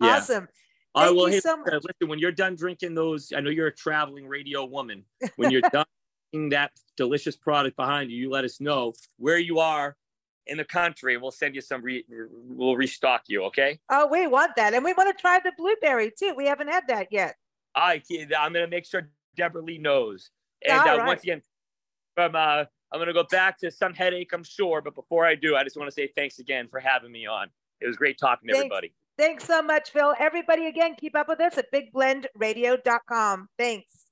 Yeah. 0.00 0.16
Awesome. 0.16 0.48
I 0.94 1.06
Thank 1.06 1.16
will 1.16 1.28
you 1.28 1.34
hit, 1.34 1.42
so 1.42 1.52
uh, 1.52 1.74
listen, 1.74 2.08
when 2.08 2.18
you're 2.18 2.32
done 2.32 2.56
drinking 2.56 2.94
those, 2.94 3.32
I 3.36 3.40
know 3.40 3.50
you're 3.50 3.68
a 3.68 3.74
traveling 3.74 4.26
radio 4.26 4.64
woman. 4.64 5.04
When 5.36 5.50
you're 5.50 5.60
done 5.72 5.86
drinking 6.32 6.50
that 6.50 6.72
delicious 6.96 7.36
product 7.36 7.76
behind 7.76 8.10
you, 8.10 8.16
you 8.16 8.30
let 8.30 8.44
us 8.44 8.60
know 8.60 8.94
where 9.16 9.38
you 9.38 9.60
are 9.60 9.96
in 10.46 10.56
the 10.56 10.64
country 10.64 11.16
we'll 11.16 11.30
send 11.30 11.54
you 11.54 11.60
some, 11.60 11.82
re- 11.82 12.04
we'll 12.08 12.76
restock 12.76 13.22
you. 13.28 13.44
Okay. 13.44 13.78
Oh, 13.90 14.08
we 14.10 14.26
want 14.26 14.52
that. 14.56 14.74
And 14.74 14.84
we 14.84 14.92
want 14.94 15.16
to 15.16 15.20
try 15.20 15.38
the 15.42 15.52
blueberry 15.56 16.12
too. 16.16 16.34
We 16.36 16.46
haven't 16.46 16.68
had 16.68 16.84
that 16.88 17.08
yet. 17.10 17.36
I, 17.74 18.02
I'm 18.36 18.52
going 18.52 18.64
to 18.64 18.70
make 18.70 18.84
sure 18.84 19.10
Deborah 19.36 19.62
Lee 19.62 19.78
knows. 19.78 20.30
And 20.66 20.78
uh, 20.78 20.98
right. 20.98 21.06
once 21.06 21.22
again, 21.22 21.42
from, 22.14 22.34
uh, 22.34 22.64
I'm 22.92 22.98
going 22.98 23.06
to 23.06 23.12
go 23.12 23.24
back 23.30 23.58
to 23.60 23.70
some 23.70 23.94
headache, 23.94 24.30
I'm 24.32 24.44
sure. 24.44 24.80
But 24.80 24.94
before 24.94 25.24
I 25.24 25.34
do, 25.34 25.56
I 25.56 25.64
just 25.64 25.76
want 25.76 25.88
to 25.88 25.94
say 25.94 26.10
thanks 26.16 26.38
again 26.38 26.68
for 26.68 26.80
having 26.80 27.12
me 27.12 27.26
on. 27.26 27.48
It 27.80 27.86
was 27.86 27.96
great 27.96 28.18
talking 28.18 28.48
to 28.48 28.54
Thanks. 28.54 28.66
everybody. 28.66 28.92
Thanks 29.16 29.44
so 29.44 29.62
much, 29.62 29.90
Phil. 29.90 30.14
Everybody, 30.18 30.66
again, 30.66 30.94
keep 30.98 31.16
up 31.16 31.28
with 31.28 31.40
us 31.40 31.58
at 31.58 31.66
bigblendradio.com. 31.72 33.48
Thanks. 33.58 34.09